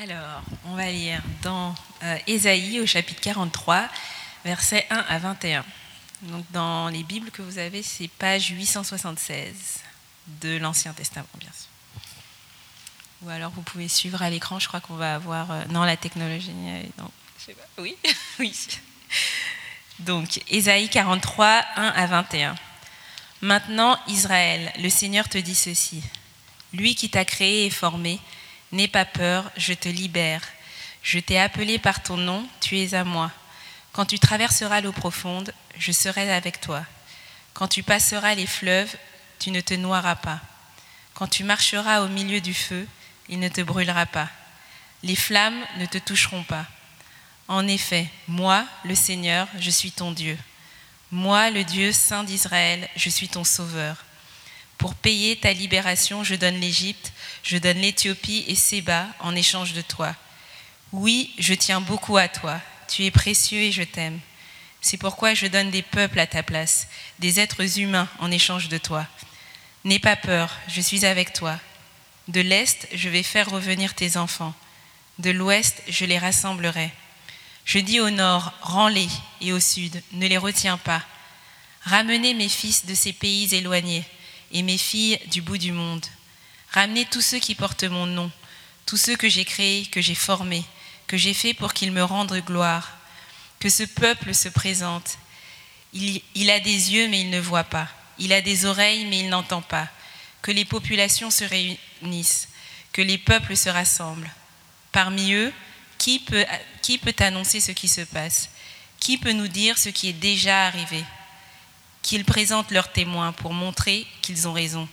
Alors, 0.00 0.42
on 0.66 0.76
va 0.76 0.90
lire 0.92 1.20
dans 1.42 1.74
euh, 2.04 2.16
Ésaïe 2.28 2.78
au 2.78 2.86
chapitre 2.86 3.20
43, 3.20 3.88
versets 4.44 4.86
1 4.90 4.96
à 4.96 5.18
21. 5.18 5.64
Donc, 6.22 6.44
dans 6.52 6.88
les 6.88 7.02
Bibles 7.02 7.32
que 7.32 7.42
vous 7.42 7.58
avez, 7.58 7.82
c'est 7.82 8.06
page 8.06 8.50
876 8.50 9.80
de 10.40 10.56
l'Ancien 10.56 10.92
Testament, 10.92 11.26
bien 11.40 11.50
sûr. 11.50 12.02
Ou 13.22 13.30
alors 13.30 13.50
vous 13.50 13.62
pouvez 13.62 13.88
suivre 13.88 14.22
à 14.22 14.30
l'écran, 14.30 14.60
je 14.60 14.68
crois 14.68 14.78
qu'on 14.78 14.94
va 14.94 15.16
avoir. 15.16 15.50
euh, 15.50 15.64
non, 15.70 15.82
la 15.82 15.96
technologie. 15.96 16.52
euh. 16.54 16.82
Oui, 17.78 17.96
oui. 18.38 18.54
Donc, 19.98 20.40
Ésaïe 20.48 20.88
43, 20.88 21.64
1 21.74 21.82
à 21.88 22.06
21. 22.06 22.54
Maintenant, 23.42 23.98
Israël, 24.06 24.72
le 24.78 24.90
Seigneur 24.90 25.28
te 25.28 25.38
dit 25.38 25.56
ceci. 25.56 26.04
Lui 26.72 26.94
qui 26.94 27.10
t'a 27.10 27.24
créé 27.24 27.66
et 27.66 27.70
formé, 27.70 28.20
n'aie 28.72 28.88
pas 28.88 29.04
peur, 29.04 29.50
je 29.56 29.72
te 29.72 29.88
libère. 29.88 30.42
Je 31.02 31.18
t'ai 31.18 31.38
appelé 31.38 31.78
par 31.78 32.02
ton 32.02 32.16
nom, 32.16 32.46
tu 32.60 32.78
es 32.78 32.94
à 32.94 33.04
moi. 33.04 33.30
Quand 33.92 34.04
tu 34.04 34.18
traverseras 34.18 34.80
l'eau 34.80 34.92
profonde, 34.92 35.52
je 35.78 35.92
serai 35.92 36.30
avec 36.32 36.60
toi. 36.60 36.84
Quand 37.54 37.68
tu 37.68 37.82
passeras 37.82 38.34
les 38.34 38.46
fleuves, 38.46 38.94
tu 39.38 39.50
ne 39.50 39.60
te 39.60 39.74
noieras 39.74 40.16
pas. 40.16 40.40
Quand 41.14 41.26
tu 41.26 41.44
marcheras 41.44 42.02
au 42.02 42.08
milieu 42.08 42.40
du 42.40 42.54
feu, 42.54 42.86
il 43.28 43.40
ne 43.40 43.48
te 43.48 43.60
brûlera 43.60 44.06
pas. 44.06 44.28
Les 45.02 45.16
flammes 45.16 45.64
ne 45.78 45.86
te 45.86 45.98
toucheront 45.98 46.44
pas. 46.44 46.66
En 47.48 47.66
effet, 47.66 48.08
moi, 48.26 48.64
le 48.84 48.94
Seigneur, 48.94 49.48
je 49.58 49.70
suis 49.70 49.92
ton 49.92 50.12
Dieu. 50.12 50.38
Moi, 51.10 51.50
le 51.50 51.64
Dieu 51.64 51.92
saint 51.92 52.24
d'Israël, 52.24 52.88
je 52.94 53.08
suis 53.08 53.28
ton 53.28 53.44
sauveur. 53.44 53.96
Pour 54.78 54.94
payer 54.94 55.36
ta 55.36 55.52
libération, 55.52 56.22
je 56.22 56.36
donne 56.36 56.60
l'Égypte, 56.60 57.12
je 57.42 57.58
donne 57.58 57.78
l'Éthiopie 57.78 58.44
et 58.46 58.54
Séba 58.54 59.06
en 59.18 59.34
échange 59.34 59.72
de 59.72 59.82
toi. 59.82 60.14
Oui, 60.92 61.34
je 61.38 61.52
tiens 61.52 61.80
beaucoup 61.80 62.16
à 62.16 62.28
toi. 62.28 62.60
Tu 62.88 63.04
es 63.04 63.10
précieux 63.10 63.60
et 63.60 63.72
je 63.72 63.82
t'aime. 63.82 64.20
C'est 64.80 64.96
pourquoi 64.96 65.34
je 65.34 65.46
donne 65.46 65.70
des 65.70 65.82
peuples 65.82 66.20
à 66.20 66.26
ta 66.26 66.42
place, 66.44 66.86
des 67.18 67.40
êtres 67.40 67.78
humains 67.80 68.08
en 68.20 68.30
échange 68.30 68.68
de 68.68 68.78
toi. 68.78 69.06
N'aie 69.84 69.98
pas 69.98 70.16
peur, 70.16 70.56
je 70.68 70.80
suis 70.80 71.04
avec 71.04 71.32
toi. 71.32 71.58
De 72.28 72.40
l'Est, 72.40 72.88
je 72.94 73.08
vais 73.08 73.22
faire 73.22 73.50
revenir 73.50 73.94
tes 73.94 74.16
enfants. 74.16 74.54
De 75.18 75.30
l'Ouest, 75.30 75.82
je 75.88 76.04
les 76.04 76.18
rassemblerai. 76.18 76.90
Je 77.64 77.80
dis 77.80 78.00
au 78.00 78.10
Nord, 78.10 78.52
rends-les, 78.60 79.08
et 79.40 79.52
au 79.52 79.60
Sud, 79.60 80.02
ne 80.12 80.28
les 80.28 80.38
retiens 80.38 80.78
pas. 80.78 81.02
Ramenez 81.82 82.34
mes 82.34 82.48
fils 82.48 82.86
de 82.86 82.94
ces 82.94 83.12
pays 83.12 83.54
éloignés, 83.54 84.04
et 84.52 84.62
mes 84.62 84.78
filles 84.78 85.18
du 85.30 85.42
bout 85.42 85.58
du 85.58 85.72
monde. 85.72 86.04
Ramenez 86.72 87.06
tous 87.06 87.20
ceux 87.20 87.38
qui 87.38 87.54
portent 87.54 87.84
mon 87.84 88.06
nom, 88.06 88.30
tous 88.86 88.96
ceux 88.96 89.16
que 89.16 89.28
j'ai 89.28 89.44
créés, 89.44 89.86
que 89.86 90.00
j'ai 90.00 90.14
formés, 90.14 90.64
que 91.06 91.16
j'ai 91.16 91.34
faits 91.34 91.56
pour 91.56 91.72
qu'ils 91.72 91.92
me 91.92 92.02
rendent 92.02 92.42
gloire. 92.44 92.96
Que 93.58 93.68
ce 93.68 93.82
peuple 93.82 94.34
se 94.34 94.48
présente. 94.48 95.18
Il, 95.92 96.50
a 96.50 96.60
des 96.60 96.92
yeux, 96.92 97.08
mais 97.08 97.20
il 97.20 97.30
ne 97.30 97.40
voit 97.40 97.64
pas. 97.64 97.88
Il 98.18 98.32
a 98.32 98.40
des 98.40 98.66
oreilles, 98.66 99.06
mais 99.06 99.20
il 99.20 99.28
n'entend 99.28 99.62
pas. 99.62 99.88
Que 100.42 100.52
les 100.52 100.64
populations 100.64 101.30
se 101.30 101.44
réunissent, 101.44 102.48
que 102.92 103.02
les 103.02 103.18
peuples 103.18 103.56
se 103.56 103.68
rassemblent. 103.68 104.30
Parmi 104.92 105.32
eux, 105.32 105.52
qui 105.98 106.20
peut 106.20 107.14
annoncer 107.18 107.60
ce 107.60 107.72
qui 107.72 107.88
se 107.88 108.02
passe? 108.02 108.50
Qui 109.00 109.18
peut 109.18 109.32
nous 109.32 109.48
dire 109.48 109.78
ce 109.78 109.88
qui 109.88 110.08
est 110.10 110.12
déjà 110.12 110.66
arrivé? 110.66 111.04
Qu'ils 112.08 112.24
présentent 112.24 112.70
leurs 112.70 112.90
témoins 112.90 113.32
pour 113.32 113.52
montrer 113.52 114.06
qu'ils 114.22 114.48
ont 114.48 114.54
raison. 114.54 114.88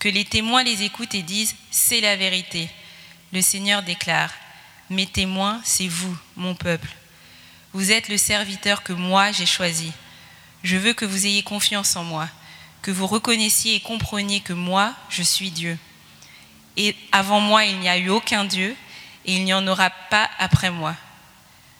Que 0.00 0.08
les 0.08 0.24
témoins 0.24 0.64
les 0.64 0.82
écoutent 0.82 1.14
et 1.14 1.22
disent 1.22 1.54
C'est 1.70 2.00
la 2.00 2.16
vérité. 2.16 2.68
Le 3.32 3.40
Seigneur 3.40 3.84
déclare 3.84 4.32
Mes 4.90 5.06
témoins, 5.06 5.60
c'est 5.62 5.86
vous, 5.86 6.18
mon 6.34 6.56
peuple. 6.56 6.88
Vous 7.72 7.92
êtes 7.92 8.08
le 8.08 8.16
serviteur 8.16 8.82
que 8.82 8.92
moi 8.92 9.30
j'ai 9.30 9.46
choisi. 9.46 9.92
Je 10.64 10.76
veux 10.76 10.94
que 10.94 11.04
vous 11.04 11.26
ayez 11.26 11.44
confiance 11.44 11.94
en 11.94 12.02
moi, 12.02 12.28
que 12.82 12.90
vous 12.90 13.06
reconnaissiez 13.06 13.76
et 13.76 13.80
compreniez 13.80 14.40
que 14.40 14.52
moi, 14.52 14.94
je 15.10 15.22
suis 15.22 15.52
Dieu. 15.52 15.78
Et 16.76 16.96
avant 17.12 17.38
moi, 17.38 17.66
il 17.66 17.78
n'y 17.78 17.88
a 17.88 17.98
eu 17.98 18.08
aucun 18.08 18.44
Dieu, 18.44 18.74
et 19.26 19.36
il 19.36 19.44
n'y 19.44 19.54
en 19.54 19.68
aura 19.68 19.90
pas 20.10 20.28
après 20.40 20.72
moi. 20.72 20.96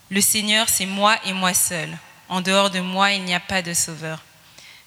Le 0.08 0.20
Seigneur, 0.20 0.68
c'est 0.68 0.86
moi 0.86 1.16
et 1.24 1.32
moi 1.32 1.52
seul. 1.52 1.98
En 2.28 2.40
dehors 2.40 2.70
de 2.70 2.78
moi, 2.78 3.10
il 3.10 3.24
n'y 3.24 3.34
a 3.34 3.40
pas 3.40 3.60
de 3.60 3.74
sauveur. 3.74 4.22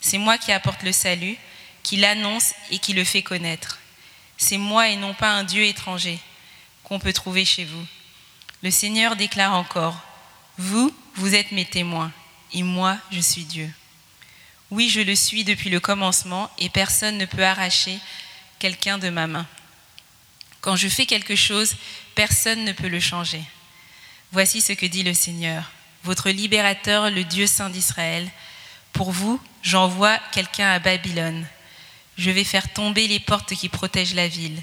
C'est 0.05 0.19
moi 0.19 0.38
qui 0.38 0.51
apporte 0.51 0.83
le 0.83 0.91
salut, 0.91 1.35
qui 1.81 1.97
l'annonce 1.97 2.53
et 2.69 2.77
qui 2.77 2.93
le 2.93 3.03
fait 3.03 3.23
connaître. 3.23 3.79
C'est 4.38 4.59
moi 4.59 4.89
et 4.89 4.97
non 4.97 5.16
pas 5.16 5.31
un 5.31 5.43
Dieu 5.43 5.63
étranger 5.63 6.19
qu'on 6.83 6.99
peut 6.99 7.11
trouver 7.11 7.43
chez 7.43 7.66
vous. 7.66 7.83
Le 8.61 8.69
Seigneur 8.69 9.16
déclare 9.16 9.55
encore, 9.55 9.99
Vous, 10.59 10.95
vous 11.16 11.33
êtes 11.33 11.51
mes 11.51 11.66
témoins, 11.66 12.11
et 12.53 12.61
moi, 12.61 12.99
je 13.09 13.19
suis 13.19 13.45
Dieu. 13.45 13.67
Oui, 14.69 14.89
je 14.89 15.01
le 15.01 15.16
suis 15.16 15.43
depuis 15.43 15.71
le 15.71 15.79
commencement, 15.79 16.51
et 16.59 16.69
personne 16.69 17.17
ne 17.17 17.25
peut 17.25 17.43
arracher 17.43 17.97
quelqu'un 18.59 18.99
de 18.99 19.09
ma 19.09 19.25
main. 19.25 19.47
Quand 20.61 20.75
je 20.75 20.87
fais 20.87 21.07
quelque 21.07 21.35
chose, 21.35 21.77
personne 22.13 22.63
ne 22.63 22.73
peut 22.73 22.89
le 22.89 22.99
changer. 22.99 23.41
Voici 24.31 24.61
ce 24.61 24.73
que 24.73 24.85
dit 24.85 25.01
le 25.01 25.16
Seigneur, 25.16 25.72
votre 26.03 26.29
libérateur, 26.29 27.09
le 27.09 27.23
Dieu 27.23 27.47
saint 27.47 27.72
d'Israël. 27.72 28.29
Pour 28.95 29.11
vous, 29.11 29.41
j'envoie 29.61 30.17
quelqu'un 30.31 30.72
à 30.72 30.79
Babylone. 30.79 31.45
Je 32.17 32.31
vais 32.31 32.45
faire 32.45 32.72
tomber 32.72 33.09
les 33.09 33.19
portes 33.19 33.53
qui 33.53 33.67
protègent 33.67 34.16
la 34.16 34.29
ville. 34.29 34.61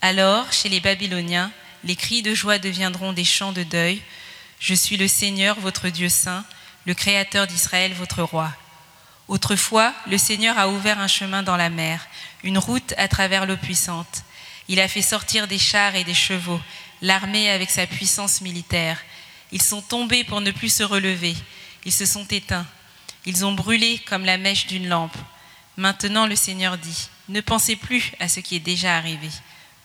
Alors, 0.00 0.52
chez 0.52 0.68
les 0.68 0.78
Babyloniens, 0.78 1.50
les 1.82 1.96
cris 1.96 2.22
de 2.22 2.32
joie 2.32 2.58
deviendront 2.58 3.12
des 3.12 3.24
chants 3.24 3.50
de 3.50 3.64
deuil. 3.64 4.00
Je 4.60 4.72
suis 4.72 4.96
le 4.96 5.08
Seigneur, 5.08 5.58
votre 5.58 5.88
Dieu 5.88 6.08
saint, 6.08 6.44
le 6.84 6.94
Créateur 6.94 7.48
d'Israël, 7.48 7.92
votre 7.92 8.22
roi. 8.22 8.52
Autrefois, 9.26 9.92
le 10.06 10.16
Seigneur 10.16 10.56
a 10.60 10.68
ouvert 10.68 11.00
un 11.00 11.08
chemin 11.08 11.42
dans 11.42 11.56
la 11.56 11.68
mer, 11.68 12.06
une 12.44 12.58
route 12.58 12.94
à 12.96 13.08
travers 13.08 13.46
l'eau 13.46 13.56
puissante. 13.56 14.22
Il 14.68 14.78
a 14.78 14.86
fait 14.86 15.02
sortir 15.02 15.48
des 15.48 15.58
chars 15.58 15.96
et 15.96 16.04
des 16.04 16.14
chevaux, 16.14 16.60
l'armée 17.02 17.50
avec 17.50 17.70
sa 17.70 17.88
puissance 17.88 18.42
militaire. 18.42 19.02
Ils 19.50 19.62
sont 19.62 19.82
tombés 19.82 20.22
pour 20.22 20.40
ne 20.40 20.52
plus 20.52 20.72
se 20.72 20.84
relever. 20.84 21.34
Ils 21.84 21.92
se 21.92 22.06
sont 22.06 22.26
éteints. 22.28 22.66
Ils 23.26 23.44
ont 23.44 23.52
brûlé 23.52 23.98
comme 24.06 24.24
la 24.24 24.38
mèche 24.38 24.66
d'une 24.66 24.88
lampe. 24.88 25.16
Maintenant, 25.76 26.26
le 26.26 26.36
Seigneur 26.36 26.78
dit, 26.78 27.08
ne 27.28 27.40
pensez 27.40 27.76
plus 27.76 28.12
à 28.20 28.28
ce 28.28 28.40
qui 28.40 28.56
est 28.56 28.60
déjà 28.60 28.96
arrivé. 28.96 29.28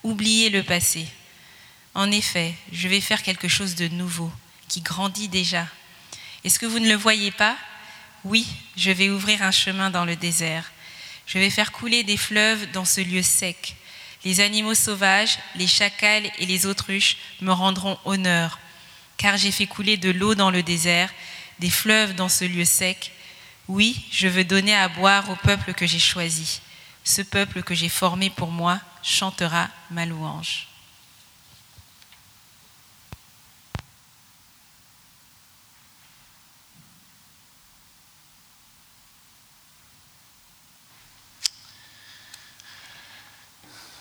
Oubliez 0.04 0.50
le 0.50 0.64
passé. 0.64 1.08
En 1.94 2.12
effet, 2.12 2.54
je 2.72 2.88
vais 2.88 3.02
faire 3.02 3.24
quelque 3.24 3.48
chose 3.48 3.76
de 3.76 3.88
nouveau, 3.88 4.32
qui 4.68 4.82
grandit 4.82 5.28
déjà. 5.28 5.68
Est-ce 6.44 6.60
que 6.60 6.66
vous 6.66 6.80
ne 6.80 6.88
le 6.88 6.96
voyez 6.96 7.32
pas? 7.32 7.58
Oui, 8.24 8.48
je 8.78 8.92
vais 8.92 9.10
ouvrir 9.10 9.42
un 9.42 9.52
chemin 9.52 9.90
dans 9.90 10.06
le 10.06 10.16
désert. 10.16 10.72
Je 11.26 11.40
vais 11.40 11.50
faire 11.50 11.72
couler 11.72 12.04
des 12.04 12.18
fleuves 12.18 12.72
dans 12.72 12.86
ce 12.86 13.02
lieu 13.02 13.24
sec. 13.24 13.76
Les 14.24 14.40
animaux 14.40 14.76
sauvages, 14.76 15.40
les 15.56 15.68
chacals 15.68 16.30
et 16.38 16.46
les 16.46 16.68
autruches 16.68 17.18
me 17.42 17.52
rendront 17.52 17.98
honneur, 18.06 18.60
car 19.18 19.38
j'ai 19.38 19.52
fait 19.52 19.66
couler 19.66 19.98
de 19.98 20.12
l'eau 20.12 20.36
dans 20.36 20.52
le 20.52 20.62
désert, 20.62 21.12
des 21.60 21.72
fleuves 21.72 22.14
dans 22.14 22.30
ce 22.30 22.46
lieu 22.46 22.66
sec. 22.66 23.12
Oui, 23.74 24.06
je 24.12 24.28
veux 24.28 24.44
donner 24.44 24.76
à 24.76 24.90
boire 24.90 25.30
au 25.30 25.38
peuple 25.38 25.74
que 25.74 25.88
j'ai 25.88 25.98
choisi. 25.98 26.60
Ce 27.06 27.22
peuple 27.22 27.64
que 27.64 27.74
j'ai 27.74 27.88
formé 27.88 28.30
pour 28.30 28.52
moi 28.52 28.82
chantera 29.02 29.70
ma 29.90 30.06
louange. 30.06 30.68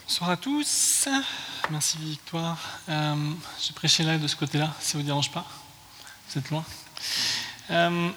Bonsoir 0.03 0.31
à 0.31 0.37
tous. 0.37 1.09
Merci 1.71 1.97
Victoire. 1.99 2.59
Euh, 2.89 3.35
J'ai 3.85 4.03
là 4.03 4.19
de 4.19 4.27
ce 4.27 4.35
côté-là, 4.35 4.75
si 4.81 4.91
ça 4.91 4.99
ne 4.99 5.03
vous 5.03 5.07
dérange 5.07 5.31
pas. 5.31 5.47
Vous 6.29 6.41
êtes 6.41 6.51
loin. 6.51 6.65
Euh, 7.71 8.11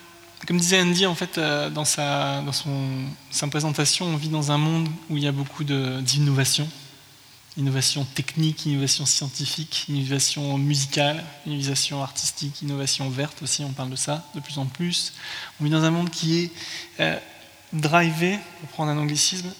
comme 0.46 0.58
disait 0.58 0.82
Andy, 0.82 1.06
en 1.06 1.16
fait, 1.16 1.38
euh, 1.38 1.70
dans, 1.70 1.86
sa, 1.86 2.42
dans 2.42 2.52
son, 2.52 3.50
présentation, 3.50 4.06
on 4.06 4.18
vit 4.18 4.30
dans 4.30 4.52
un 4.52 4.58
monde 4.58 4.90
où 5.10 5.18
il 5.18 5.24
y 5.24 5.28
a 5.28 5.32
beaucoup 5.32 5.64
d'innovation. 5.64 6.68
Innovation 7.56 8.04
technique, 8.16 8.66
innovation 8.66 9.06
scientifique, 9.06 9.86
innovation 9.88 10.58
musicale, 10.58 11.24
innovation 11.46 12.02
artistique, 12.02 12.62
innovation 12.64 13.10
verte 13.10 13.44
aussi, 13.44 13.64
on 13.64 13.72
parle 13.72 13.92
de 13.92 13.96
ça 13.96 14.28
de 14.34 14.40
plus 14.40 14.58
en 14.58 14.66
plus. 14.66 15.14
On 15.62 15.64
vit 15.64 15.70
dans 15.70 15.84
un 15.84 15.92
monde 15.92 16.10
qui 16.10 16.40
est 16.40 16.52
euh, 17.00 17.18
drivé, 17.72 18.40
pour 18.60 18.70
prendre 18.70 18.92
un 18.92 18.98
anglicisme, 18.98 19.54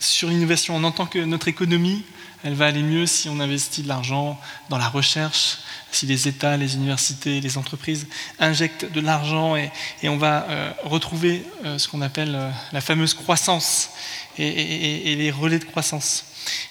sur 0.00 0.30
l'innovation. 0.30 0.74
On 0.74 0.84
entend 0.84 1.06
que 1.06 1.18
notre 1.18 1.48
économie 1.48 2.02
elle 2.46 2.54
va 2.54 2.66
aller 2.66 2.82
mieux 2.82 3.06
si 3.06 3.28
on 3.28 3.40
investit 3.40 3.82
de 3.82 3.88
l'argent 3.88 4.40
dans 4.70 4.78
la 4.78 4.88
recherche, 4.88 5.58
si 5.90 6.06
les 6.06 6.28
États, 6.28 6.56
les 6.56 6.76
universités, 6.76 7.40
les 7.40 7.58
entreprises 7.58 8.06
injectent 8.38 8.90
de 8.92 9.00
l'argent 9.00 9.56
et, 9.56 9.70
on 10.04 10.16
va 10.16 10.46
euh, 10.48 10.70
retrouver 10.84 11.42
euh, 11.64 11.78
ce 11.78 11.88
qu'on 11.88 12.02
appelle 12.02 12.36
euh, 12.36 12.50
la 12.72 12.80
fameuse 12.80 13.14
croissance 13.14 13.90
et, 14.38 15.16
les 15.16 15.30
relais 15.32 15.58
de 15.58 15.64
croissance. 15.64 16.26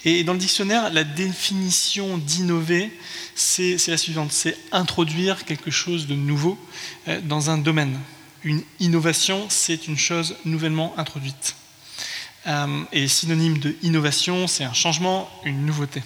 Et 0.06 0.24
dans 0.24 0.34
le 0.34 0.40
dictionnaire, 0.40 0.94
la 0.94 1.04
définition 1.04 2.18
d'innover, 2.18 2.98
c'est 3.36 3.78
la 3.88 3.98
suivante, 3.98 4.32
c'est 4.32 4.58
introduire 4.72 5.44
quelque 5.44 5.72
chose 5.72 6.08
de 6.08 6.16
nouveau 6.16 6.58
dans 7.24 7.50
un 7.50 7.58
domaine. 7.58 8.00
Une 8.44 8.62
innovation, 8.80 9.48
c'est 9.50 9.88
une 9.88 9.98
chose 9.98 10.38
nouvellement 10.46 10.94
introduite. 10.98 11.56
Et 12.92 13.08
synonyme 13.08 13.58
de 13.58 13.76
innovation, 13.82 14.48
c'est 14.48 14.64
un 14.64 14.74
changement, 14.74 15.30
une 15.46 15.66
nouveauté. 15.66 16.04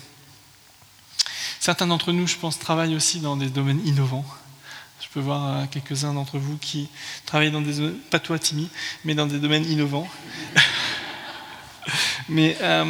Certains 1.59 1.87
d'entre 1.87 2.13
nous, 2.13 2.25
je 2.25 2.37
pense, 2.37 2.57
travaillent 2.57 2.95
aussi 2.95 3.19
dans 3.19 3.35
des 3.35 3.49
domaines 3.49 3.85
innovants. 3.85 4.25
Je 5.01 5.07
peux 5.13 5.19
voir 5.19 5.47
euh, 5.47 5.65
quelques-uns 5.69 6.13
d'entre 6.13 6.37
vous 6.37 6.57
qui 6.57 6.87
travaillent 7.25 7.51
dans 7.51 7.61
des 7.61 7.89
pas 8.09 8.19
toi 8.19 8.39
Timmy, 8.39 8.69
mais 9.03 9.15
dans 9.15 9.25
des 9.25 9.39
domaines 9.39 9.65
innovants. 9.65 10.07
mais 12.29 12.55
euh, 12.61 12.85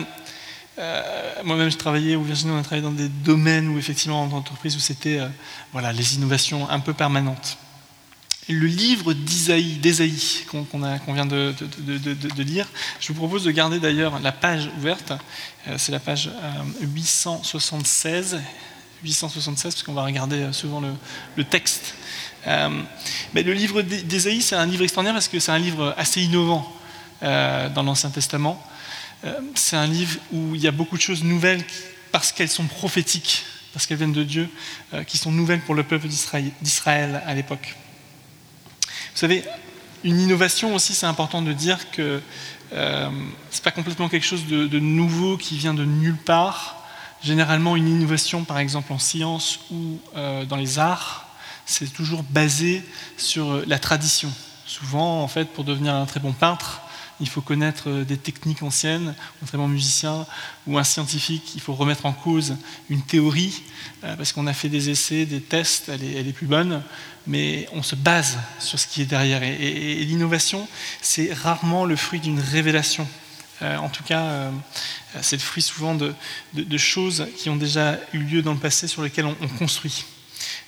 euh, 0.78 1.34
moi-même, 1.44 1.72
je 1.72 1.78
travaillais, 1.78 2.16
ou 2.16 2.24
Virginie, 2.24 2.52
on 2.52 2.58
a 2.58 2.62
travaillé 2.62 2.84
dans 2.84 2.92
des 2.92 3.10
domaines 3.10 3.70
où 3.70 3.80
effectivement, 3.80 4.22
en 4.22 4.32
entreprise, 4.32 4.76
où 4.76 4.80
c'était 4.80 5.20
voilà, 5.72 5.92
les 5.92 6.16
innovations 6.16 6.70
un 6.70 6.80
peu 6.80 6.94
permanentes. 6.94 7.58
Le 8.54 8.68
livre 8.68 9.14
d'Isaïe, 9.14 9.76
d'Ésaïe, 9.76 10.46
qu'on 10.48 11.14
vient 11.14 11.26
de, 11.26 11.54
lire, 12.42 12.68
je 13.00 13.08
vous 13.10 13.14
propose 13.14 13.44
de 13.44 13.52
garder 13.52 13.80
d'ailleurs 13.80 14.20
la 14.20 14.32
page 14.32 14.70
ouverte. 14.78 15.14
C'est 15.78 15.92
la 15.92 16.00
page 16.00 16.30
876 16.82 18.40
876, 19.04 19.74
parce 19.74 19.84
qu'on 19.84 19.94
va 19.94 20.04
regarder 20.04 20.38
euh, 20.38 20.54
souvent 20.54 20.82
le, 21.36 21.44
texte. 21.44 21.96
Euh, 22.48 22.70
mais 23.34 23.44
le 23.44 23.54
livre 23.54 23.82
d'Ésaïe, 23.82 24.42
c'est 24.42 24.56
un 24.56 24.66
livre 24.66 24.84
extraordinaire 24.84 25.14
parce 25.14 25.28
que 25.28 25.40
c'est 25.40 25.52
un 25.52 25.60
livre 25.60 25.94
assez 25.98 26.22
innovant 26.22 26.72
euh, 27.24 27.70
dans 27.70 27.84
l'Ancien 27.84 28.10
Testament. 28.10 28.62
c'est 29.56 29.76
un 29.76 29.88
livre 29.88 30.18
où 30.32 30.56
il 30.56 30.62
y 30.62 30.68
a 30.68 30.72
beaucoup 30.72 30.96
de 30.96 31.02
choses 31.02 31.24
nouvelles 31.24 31.64
parce 32.12 32.32
qu'elles 32.32 32.50
sont 32.50 32.68
prophétiques, 32.68 33.46
parce 33.74 33.86
qu'elles 33.86 33.98
viennent 33.98 34.14
de 34.14 34.24
Dieu, 34.24 34.50
qui 35.06 35.18
sont 35.18 35.32
nouvelles 35.32 35.60
pour 35.62 35.76
le 35.76 35.84
peuple 35.84 36.08
d'Israël 36.08 37.22
à 37.26 37.34
l'époque. 37.34 37.76
Vous 39.20 39.28
savez, 39.28 39.44
une 40.06 40.18
innovation 40.18 40.74
aussi, 40.74 40.94
c'est 40.94 41.06
important 41.06 41.42
de 41.42 41.52
dire 41.52 41.92
que 41.92 42.22
euh, 42.72 43.10
c'est 43.52 43.62
pas 43.62 43.72
complètement 43.72 44.08
quelque 44.08 44.26
chose 44.26 44.46
de 44.46 44.80
nouveau 44.80 45.36
qui 45.36 45.58
vient 45.58 45.74
de 45.74 45.84
nulle 45.84 46.16
part. 46.16 46.86
Généralement, 47.22 47.76
une 47.76 47.90
innovation, 47.90 48.46
par 48.46 48.60
exemple 48.60 48.94
en 48.94 48.98
science 48.98 49.60
ou 49.72 50.00
euh, 50.16 50.46
dans 50.46 50.56
les 50.56 50.80
arts, 50.80 51.28
c'est 51.66 51.92
toujours 51.92 52.24
basé 52.24 52.82
sur 53.18 53.52
euh, 53.52 53.66
la 53.68 53.78
tradition. 53.78 54.32
Souvent, 54.66 55.22
en 55.22 55.28
fait, 55.28 55.50
pour 55.50 55.66
devenir 55.66 55.96
un 55.96 56.06
très 56.06 56.22
bon 56.22 56.32
peintre, 56.32 56.80
il 57.20 57.30
faut 57.30 57.42
connaître 57.42 57.90
euh, 57.90 58.04
des 58.04 58.18
techniques 58.18 58.64
anciennes, 58.64 59.16
un 59.44 59.46
très 59.46 59.58
bon 59.58 59.68
musicien 59.68 60.26
ou 60.68 60.78
un 60.78 60.84
scientifique, 60.84 61.54
il 61.56 61.62
faut 61.62 61.74
remettre 61.74 62.06
en 62.06 62.14
cause 62.14 62.56
une 62.90 63.02
théorie, 63.02 63.64
parce 64.02 64.34
qu'on 64.34 64.48
a 64.48 64.54
fait 64.54 64.70
des 64.70 64.90
essais, 64.90 65.26
des 65.26 65.42
tests, 65.42 65.90
elle 65.90 66.04
est, 66.04 66.34
plus 66.34 66.48
bonne, 66.48 66.84
mais 67.28 67.68
on 67.74 67.84
se 67.84 67.96
base 67.96 68.38
sur 68.60 68.80
ce 68.80 68.88
qui 68.88 69.02
est 69.02 69.06
derrière. 69.06 69.44
et 69.44 70.06
l'innovation, 70.06 70.68
c'est 71.02 71.34
rarement 71.34 71.86
le 71.86 71.96
fruit 71.96 72.20
d'une 72.20 72.40
révélation. 72.40 73.08
Euh, 73.62 73.78
en 73.78 73.90
tout 73.90 74.04
cas, 74.04 74.22
euh, 74.22 74.52
c'est 75.22 75.36
le 75.36 75.42
fruit 75.42 75.64
souvent 75.64 75.96
de, 75.96 76.14
choses 76.78 77.28
qui 77.38 77.50
ont 77.50 77.56
déjà 77.56 77.98
eu 78.14 78.20
lieu 78.20 78.42
dans 78.42 78.54
le 78.54 78.60
passé 78.60 78.88
sur 78.88 79.02
lesquelles 79.02 79.26
on, 79.26 79.48
construit, 79.60 80.06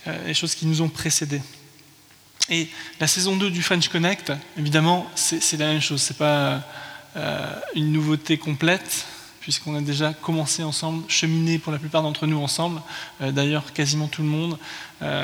euh, 0.08 0.28
les 0.28 0.34
choses 0.34 0.56
qui 0.56 0.66
nous 0.66 0.82
ont 0.82 0.90
précédés. 0.90 1.42
Et 2.52 2.68
la 3.00 3.08
saison 3.08 3.36
2 3.38 3.50
du 3.50 3.64
French 3.64 3.88
Connect, 3.88 4.32
évidemment, 4.58 5.10
c'est 5.16 5.58
la 5.58 5.68
même 5.68 5.82
chose. 5.82 6.02
Ce 6.02 6.14
n'est 6.14 6.18
pas 6.18 6.62
une 7.76 7.92
nouveauté 7.92 8.38
complète, 8.38 9.06
puisqu'on 9.40 9.74
a 9.76 9.82
déjà 9.82 10.14
commencé 10.14 10.62
ensemble, 10.62 11.10
cheminé 11.10 11.58
pour 11.58 11.72
la 11.72 11.80
plupart 11.80 12.04
d'entre 12.04 12.28
nous 12.28 12.40
ensemble, 12.40 12.82
d'ailleurs 13.22 13.72
quasiment 13.72 14.08
tout 14.08 14.22
le 14.22 14.28
monde, 14.28 14.60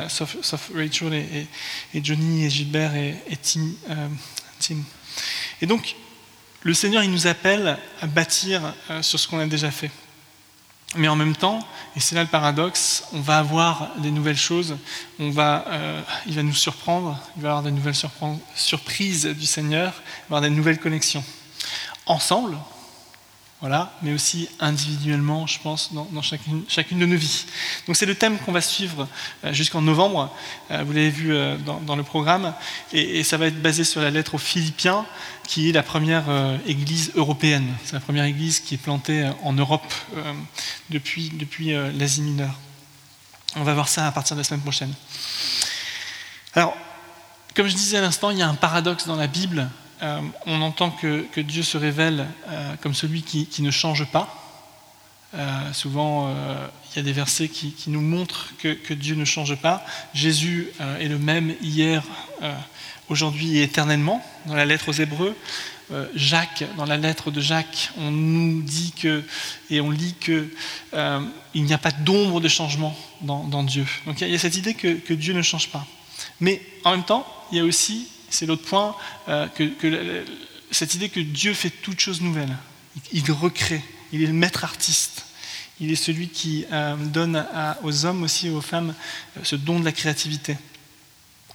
sauf, 0.08 0.38
Rachel 0.74 1.14
et, 1.14 1.48
Johnny 2.02 2.46
et 2.46 2.50
Gilbert 2.50 2.96
et, 2.96 3.38
Tim, 3.44 4.82
Et 5.62 5.66
donc, 5.66 5.96
le 6.68 6.74
Seigneur, 6.74 7.04
il 7.04 7.12
nous 7.12 7.28
appelle 7.28 7.78
à 8.02 8.08
bâtir 8.08 8.74
euh, 8.90 9.02
sur 9.02 9.20
ce 9.20 9.28
qu'on 9.28 9.40
a 9.40 9.46
déjà 9.46 9.72
fait. 9.72 9.92
Mais 10.96 11.10
en 11.10 11.16
même 11.16 11.36
temps, 11.36 11.60
et 11.96 12.00
c'est 12.00 12.16
là 12.16 12.22
le 12.22 12.30
paradoxe, 12.30 13.04
on 13.12 13.20
va 13.20 13.40
avoir 13.40 13.90
des 13.98 14.10
nouvelles 14.10 14.38
choses, 14.38 14.78
on 15.20 15.32
va, 15.32 15.66
euh, 15.68 16.02
il 16.26 16.36
va 16.36 16.44
nous 16.44 16.54
surprendre, 16.54 17.20
il 17.36 17.42
va 17.42 17.50
y 17.50 17.52
avoir 17.52 17.64
des 17.64 17.72
nouvelles 17.72 17.96
surprises 18.56 19.26
du 19.26 19.46
Seigneur, 19.46 19.94
il 19.96 20.02
va 20.02 20.02
y 20.02 20.26
avoir 20.38 20.42
des 20.42 20.50
nouvelles 20.50 20.80
connexions. 20.80 21.24
Ensemble, 22.06 22.58
voilà, 23.60 23.92
mais 24.04 24.14
aussi 24.14 24.48
individuellement, 24.60 25.48
je 25.48 25.60
pense, 25.60 25.92
dans, 25.92 26.22
chacune, 26.22 27.00
de 27.00 27.06
nos 27.08 27.18
vies. 27.18 27.46
Donc 27.88 27.96
c'est 27.96 28.06
le 28.06 28.14
thème 28.14 28.38
qu'on 28.38 28.52
va 28.52 28.62
suivre 28.62 29.08
euh, 29.44 29.52
jusqu'en 29.52 29.82
novembre, 29.82 30.32
euh, 30.70 30.84
vous 30.84 30.94
l'avez 30.94 31.10
vu 31.10 31.34
euh, 31.34 31.58
dans, 31.58 31.96
le 31.96 32.04
programme, 32.04 32.54
et, 32.94 33.24
ça 33.24 33.38
va 33.38 33.48
être 33.48 33.60
basé 33.60 33.84
sur 33.84 34.02
la 34.02 34.12
lettre 34.12 34.36
aux 34.36 34.40
Philippiens, 34.40 35.08
qui 35.48 35.70
est 35.70 35.72
la 35.72 35.82
première 35.82 36.26
église 36.68 37.12
européenne. 37.16 37.74
C'est 37.86 37.94
la 37.94 38.02
première 38.02 38.26
église 38.26 38.60
qui 38.60 38.76
est 38.76 38.78
plantée 38.78 39.32
en 39.44 39.54
Europe 39.54 39.94
depuis 40.90 41.32
l'Asie 41.98 42.22
mineure. 42.22 42.54
On 43.56 43.64
va 43.64 43.74
voir 43.74 43.88
ça 43.88 44.08
à 44.08 44.12
partir 44.12 44.36
de 44.36 44.42
la 44.42 44.44
semaine 44.44 44.62
prochaine. 44.62 44.94
Alors, 46.54 46.76
comme 47.56 47.68
je 47.68 47.76
disais 47.76 47.98
à 47.98 48.02
l'instant, 48.02 48.30
il 48.30 48.38
y 48.38 48.42
a 48.42 48.48
un 48.50 48.56
paradoxe 48.56 49.08
dans 49.08 49.16
la 49.16 49.28
Bible 49.28 49.70
euh, 50.04 50.22
on 50.46 50.62
entend 50.62 50.92
que, 50.92 51.40
Dieu 51.40 51.64
se 51.64 51.78
révèle 51.78 52.28
euh, 52.48 52.76
comme 52.82 52.94
celui 52.94 53.24
qui, 53.24 53.62
ne 53.62 53.72
change 53.72 54.06
pas. 54.06 54.34
Euh, 55.36 55.74
souvent, 55.74 56.34
il 56.92 56.98
y 56.98 57.00
a 57.00 57.04
des 57.04 57.12
versets 57.12 57.50
qui, 57.50 57.74
nous 57.88 58.02
montrent 58.02 58.54
que, 58.60 58.94
Dieu 58.94 59.16
ne 59.16 59.26
change 59.26 59.56
pas. 59.56 59.86
Jésus 60.14 60.70
est 61.00 61.08
le 61.08 61.18
même 61.18 61.56
hier, 61.62 62.04
aujourd'hui 63.10 63.58
et 63.58 63.64
éternellement. 63.64 64.24
Dans 64.46 64.56
la 64.56 64.66
lettre 64.66 64.90
aux 64.90 64.94
Hébreux, 64.94 65.36
Jacques, 66.16 66.66
dans 66.76 66.86
la 66.86 66.98
lettre 66.98 67.32
de 67.32 67.42
Jacques, 67.42 67.92
on 67.98 68.12
nous 68.12 68.62
dit 68.62 68.92
que, 68.92 69.24
et 69.70 69.82
on 69.82 69.90
lit 69.90 70.16
qu'il 70.20 70.50
n'y 71.56 71.74
a 71.74 71.78
pas 71.78 71.92
d'ombre 71.92 72.40
de 72.40 72.48
changement 72.48 72.96
dans, 73.22 73.64
Dieu. 73.64 73.86
Donc 74.06 74.22
il 74.22 74.30
y 74.30 74.36
a 74.36 74.40
cette 74.40 74.58
idée 74.58 74.74
que 74.74 75.14
Dieu 75.14 75.34
ne 75.34 75.42
change 75.42 75.70
pas. 75.70 75.86
Mais 76.40 76.62
en 76.84 76.92
même 76.92 77.04
temps, 77.06 77.26
il 77.52 77.58
y 77.58 77.62
a 77.62 77.64
aussi 77.64 78.08
c'est 78.30 78.46
l'autre 78.46 78.64
point, 78.64 78.96
euh, 79.30 79.48
cette 80.72 80.94
idée 80.96 81.10
que 81.10 81.20
Dieu 81.20 81.54
fait 81.54 81.70
toutes 81.70 82.00
choses 82.00 82.22
nouvelles. 82.22 82.56
Il 83.12 83.32
recrée, 83.32 83.84
il 84.12 84.24
est 84.24 84.28
le 84.28 84.34
maître 84.34 84.64
artiste. 84.64 85.26
Il 85.80 85.92
est 85.92 85.96
celui 85.96 86.30
qui 86.30 86.66
euh, 86.72 86.96
donne 86.96 87.46
aux 87.84 88.06
hommes 88.06 88.24
aussi 88.24 88.48
et 88.48 88.50
aux 88.50 88.62
femmes 88.62 88.96
euh, 89.38 89.42
ce 89.44 89.56
don 89.56 89.80
de 89.80 89.86
la 89.86 89.92
créativité. 89.92 90.58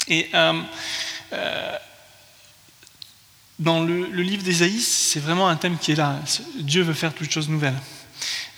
Et 0.08 0.30
dans 3.58 3.84
le 3.84 4.22
livre 4.22 4.42
d'Ésaïe, 4.42 4.80
c'est 4.80 5.20
vraiment 5.20 5.48
un 5.48 5.54
thème 5.56 5.78
qui 5.78 5.92
est 5.92 5.96
là. 5.96 6.18
Dieu 6.58 6.82
veut 6.82 6.94
faire 6.94 7.14
toutes 7.14 7.30
choses 7.30 7.48
nouvelles. 7.48 7.78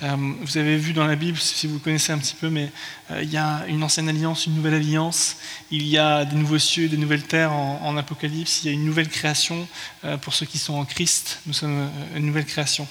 Euh, 0.03 0.17
vous 0.41 0.59
avez 0.59 0.77
vu 0.77 0.93
dans 0.93 1.07
la 1.07 1.15
Bible, 1.15 1.39
si 1.39 1.67
vous 1.67 1.79
connaissez 1.79 2.13
un 2.13 2.19
petit 2.19 2.35
peu, 2.35 2.51
mais 2.51 2.71
euh, 3.11 3.23
il 3.23 3.31
y 3.31 3.37
a 3.37 3.65
une 3.69 3.83
ancienne 3.83 4.09
alliance, 4.09 4.47
une 4.47 4.55
nouvelle 4.55 4.75
alliance, 4.75 5.37
il 5.71 5.87
y 5.87 5.99
a 5.99 6.25
des 6.25 6.37
nouveaux 6.37 6.59
cieux, 6.59 6.89
des 6.89 6.97
nouvelles 6.97 7.23
terres 7.23 7.53
en, 7.53 7.97
Apocalypse, 7.97 8.63
il 8.63 8.67
y 8.67 8.71
a 8.71 8.73
une 8.73 8.85
nouvelle 8.85 9.09
création 9.09 9.69
euh, 10.05 10.17
pour 10.17 10.35
ceux 10.35 10.47
qui 10.47 10.59
sont 10.59 10.75
en 10.75 10.85
Christ, 10.85 11.41
nous 11.47 11.53
sommes 11.53 11.89
une 12.17 12.27
nouvelle 12.27 12.45
création. 12.45 12.89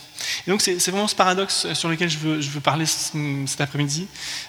Et 0.48 0.52
donc 0.52 0.62
c'est 0.62 0.90
vraiment 0.90 1.10
ce 1.10 1.16
paradoxe 1.16 1.74
sur 1.74 1.90
lequel 1.90 2.10
je 2.10 2.18
veux, 2.18 2.60
parler 2.62 2.86
cet 2.86 3.60
après-midi, 3.60 4.08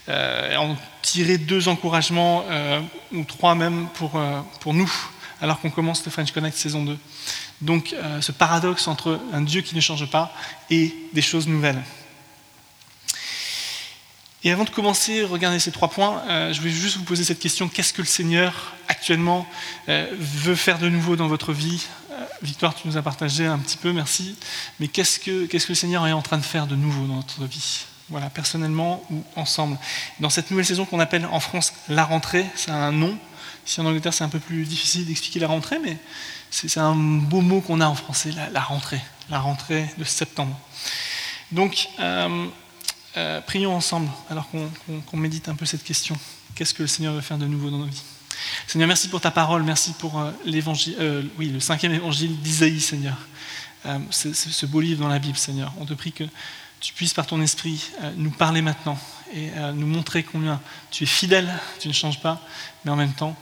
en 0.09 0.76
tirer 1.02 1.37
deux 1.37 1.66
encouragements, 1.66 2.45
ou 3.12 3.25
trois 3.25 3.57
même, 3.57 3.88
pour, 3.95 4.23
pour 4.61 4.73
nous, 4.73 4.90
alors 5.40 5.61
qu'on 5.61 5.71
commence 5.71 6.04
le 6.04 6.12
French 6.12 6.31
Connect 6.31 6.57
saison 6.57 6.85
2. 6.85 6.97
Donc 7.62 7.93
ce 8.21 8.31
paradoxe 8.31 8.87
entre 8.87 9.21
un 9.33 9.40
Dieu 9.40 9.62
qui 9.62 9.75
ne 9.75 9.81
change 9.81 10.09
pas 10.09 10.33
et 10.71 10.95
des 11.12 11.23
choses 11.23 11.49
nouvelles. 11.49 11.83
Et 14.47 14.53
avant 14.53 14.65
de 14.65 14.71
commencer, 14.71 15.25
regarder 15.25 15.59
ces 15.59 15.73
trois 15.73 15.89
points, 15.89 16.23
euh, 16.29 16.53
je 16.53 16.61
vais 16.61 16.69
juste 16.69 16.99
vous 16.99 17.05
poser 17.05 17.25
cette 17.25 17.39
question 17.39 17.67
qu'est-ce 17.67 17.95
que 17.95 18.03
le 18.03 18.07
Seigneur 18.07 18.75
actuellement 18.89 19.47
euh, 19.89 20.07
veut 20.19 20.55
faire 20.55 20.79
de 20.79 20.91
nouveau 20.91 21.17
dans 21.17 21.29
votre 21.29 21.55
vie? 21.55 21.87
Euh, 22.11 22.27
Victoire, 22.43 22.75
tu 22.75 22.87
nous 22.87 22.99
as 22.99 23.03
partagé 23.03 23.47
un 23.47 23.57
petit 23.57 23.79
peu, 23.79 23.91
merci. 23.93 24.37
Mais 24.81 24.89
qu'est-ce 24.89 25.19
que, 25.19 25.49
le 25.51 25.75
Seigneur 25.75 26.07
est 26.07 26.13
en 26.13 26.21
train 26.21 26.37
de 26.37 26.43
faire 26.43 26.67
de 26.67 26.77
nouveau 26.77 27.07
dans 27.07 27.15
notre 27.15 27.47
vie? 27.47 27.87
Voilà, 28.11 28.29
personnellement 28.29 29.03
ou 29.11 29.25
ensemble. 29.35 29.79
Dans 30.21 30.29
cette 30.29 30.51
nouvelle 30.51 30.67
saison 30.67 30.85
qu'on 30.85 31.01
appelle 31.01 31.25
en 31.25 31.41
France 31.41 31.73
la 31.89 32.05
rentrée, 32.05 32.45
c'est 32.55 32.71
un 32.71 32.93
nom. 32.93 33.17
Ici 33.67 33.81
en 33.81 33.87
Angleterre, 33.87 34.13
c'est 34.13 34.25
un 34.25 34.29
peu 34.29 34.41
plus 34.41 34.67
difficile 34.67 35.07
d'expliquer 35.07 35.41
la 35.41 35.49
rentrée, 35.49 35.79
mais 35.83 35.97
c'est, 36.51 36.77
un 36.77 36.95
beau 36.95 37.41
mot 37.41 37.63
qu'on 37.63 37.81
a 37.81 37.87
en 37.87 37.95
français, 37.95 38.29
la, 38.53 38.61
rentrée, 38.61 39.01
la 39.31 39.39
rentrée 39.39 39.87
de 39.97 40.05
septembre. 40.05 40.55
Donc, 41.51 41.89
euh, 43.16 43.40
prions 43.40 43.75
ensemble 43.75 44.11
alors 44.28 44.49
qu'on 44.50 45.16
médite 45.16 45.49
un 45.49 45.54
peu 45.54 45.66
cette 45.66 45.85
question. 45.85 46.16
Qu'est-ce 46.54 46.75
que 46.75 46.83
le 46.83 46.88
Seigneur 46.88 47.14
veut 47.14 47.21
faire 47.21 47.38
de 47.38 47.47
nouveau 47.47 47.71
dans 47.71 47.78
nos 47.78 47.87
vies? 47.87 48.02
Seigneur, 48.66 48.88
merci 48.88 49.09
pour 49.09 49.21
ta 49.21 49.30
parole, 49.30 49.62
merci 49.62 49.92
pour 49.92 50.18
euh, 50.18 50.33
euh, 50.47 51.23
oui, 51.38 51.49
le 51.50 51.61
cinquième 51.61 51.92
évangile 51.92 52.40
d'Isaïe, 52.40 52.80
Seigneur. 52.80 53.16
ce 54.11 54.66
beau 54.66 54.80
livre 54.80 55.00
dans 55.00 55.09
la 55.09 55.21
Bible, 55.21 55.37
Seigneur. 55.37 55.73
On 55.78 55.85
te 55.85 55.94
prie 55.94 56.12
que 56.12 56.25
tu 56.80 56.92
puisses 56.92 57.14
par 57.14 57.26
ton 57.26 57.40
esprit 57.40 57.90
nous 58.16 58.30
parler 58.30 58.61
maintenant 58.61 58.99
et 59.33 59.50
nous 59.75 59.87
montrer 59.87 60.23
combien 60.23 60.61
tu 60.90 61.04
es 61.04 61.06
fidèle, 61.06 61.50
tu 61.80 61.88
ne 61.88 61.94
changes 61.94 62.21
pas, 62.21 62.42
mais 62.85 62.90
en 62.90 62.97
même 62.97 63.14
temps, 63.14 63.35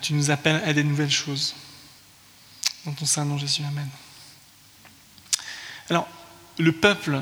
tu 0.00 0.14
nous 0.14 0.30
appelles 0.30 0.62
à 0.64 0.72
des 0.72 0.82
nouvelles 0.82 1.10
choses. 1.10 1.54
Dans 2.86 2.92
ton 2.92 3.04
saint 3.04 3.24
nom, 3.24 3.36
Jésus, 3.36 3.62
Amen. 3.68 3.88
Alors, 5.90 6.08
le 6.58 6.72
peuple 6.72 7.20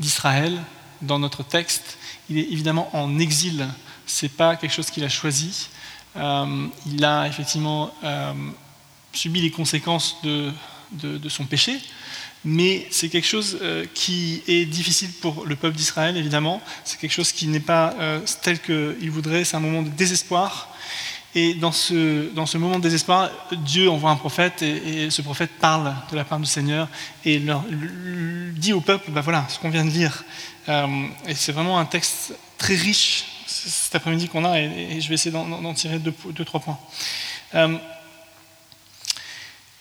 d'Israël, 0.00 0.60
dans 1.02 1.18
notre 1.18 1.42
texte, 1.42 1.98
il 2.28 2.38
est 2.38 2.50
évidemment 2.50 2.88
en 2.94 3.18
exil. 3.18 3.68
Ce 4.06 4.26
n'est 4.26 4.30
pas 4.30 4.56
quelque 4.56 4.72
chose 4.72 4.90
qu'il 4.90 5.04
a 5.04 5.08
choisi. 5.08 5.68
Euh, 6.16 6.66
il 6.86 7.04
a 7.04 7.26
effectivement 7.28 7.92
euh, 8.02 8.32
subi 9.12 9.40
les 9.40 9.50
conséquences 9.50 10.16
de, 10.22 10.50
de, 10.92 11.28
son 11.28 11.44
péché, 11.44 11.80
mais 12.44 12.88
c'est 12.90 13.08
quelque 13.08 13.26
chose 13.26 13.58
euh, 13.62 13.86
qui 13.94 14.42
est 14.48 14.64
difficile 14.64 15.10
pour 15.20 15.46
le 15.46 15.54
peuple 15.54 15.76
d'Israël, 15.76 16.16
évidemment. 16.16 16.60
C'est 16.84 16.98
quelque 16.98 17.12
chose 17.12 17.32
qui 17.32 17.46
n'est 17.46 17.60
pas 17.60 17.94
tel 18.42 18.60
qu'il 18.60 19.10
voudrait. 19.10 19.44
C'est 19.44 19.56
un 19.56 19.60
moment 19.60 19.82
de 19.82 19.90
désespoir. 19.90 20.74
Et 21.34 21.54
dans 21.54 21.70
ce, 21.70 22.32
dans 22.34 22.46
ce 22.46 22.58
moment 22.58 22.78
de 22.78 22.82
désespoir, 22.82 23.30
Dieu 23.52 23.88
envoie 23.88 24.10
un 24.10 24.16
prophète 24.16 24.62
et, 24.62 25.10
ce 25.10 25.22
prophète 25.22 25.50
parle 25.60 25.94
de 26.10 26.16
la 26.16 26.24
part 26.24 26.40
du 26.40 26.46
Seigneur 26.46 26.88
et 27.24 27.38
leur, 27.38 27.62
dit 27.68 28.72
au 28.72 28.80
peuple, 28.80 29.12
bah 29.12 29.20
voilà, 29.20 29.46
ce 29.48 29.58
qu'on 29.58 29.70
vient 29.70 29.84
de 29.84 29.90
lire. 29.90 30.24
Euh, 30.68 31.06
et 31.28 31.34
c'est 31.34 31.52
vraiment 31.52 31.78
un 31.78 31.84
texte 31.84 32.34
très 32.58 32.74
riche 32.74 33.26
cet 33.46 33.94
après-midi 33.94 34.28
qu'on 34.28 34.44
a 34.44 34.58
et, 34.58 35.00
je 35.00 35.08
vais 35.08 35.14
essayer 35.14 35.30
d'en 35.30 35.74
tirer 35.74 35.98
deux, 35.98 36.44
trois 36.44 36.60
points. 36.60 36.78
Euh, 37.54 37.78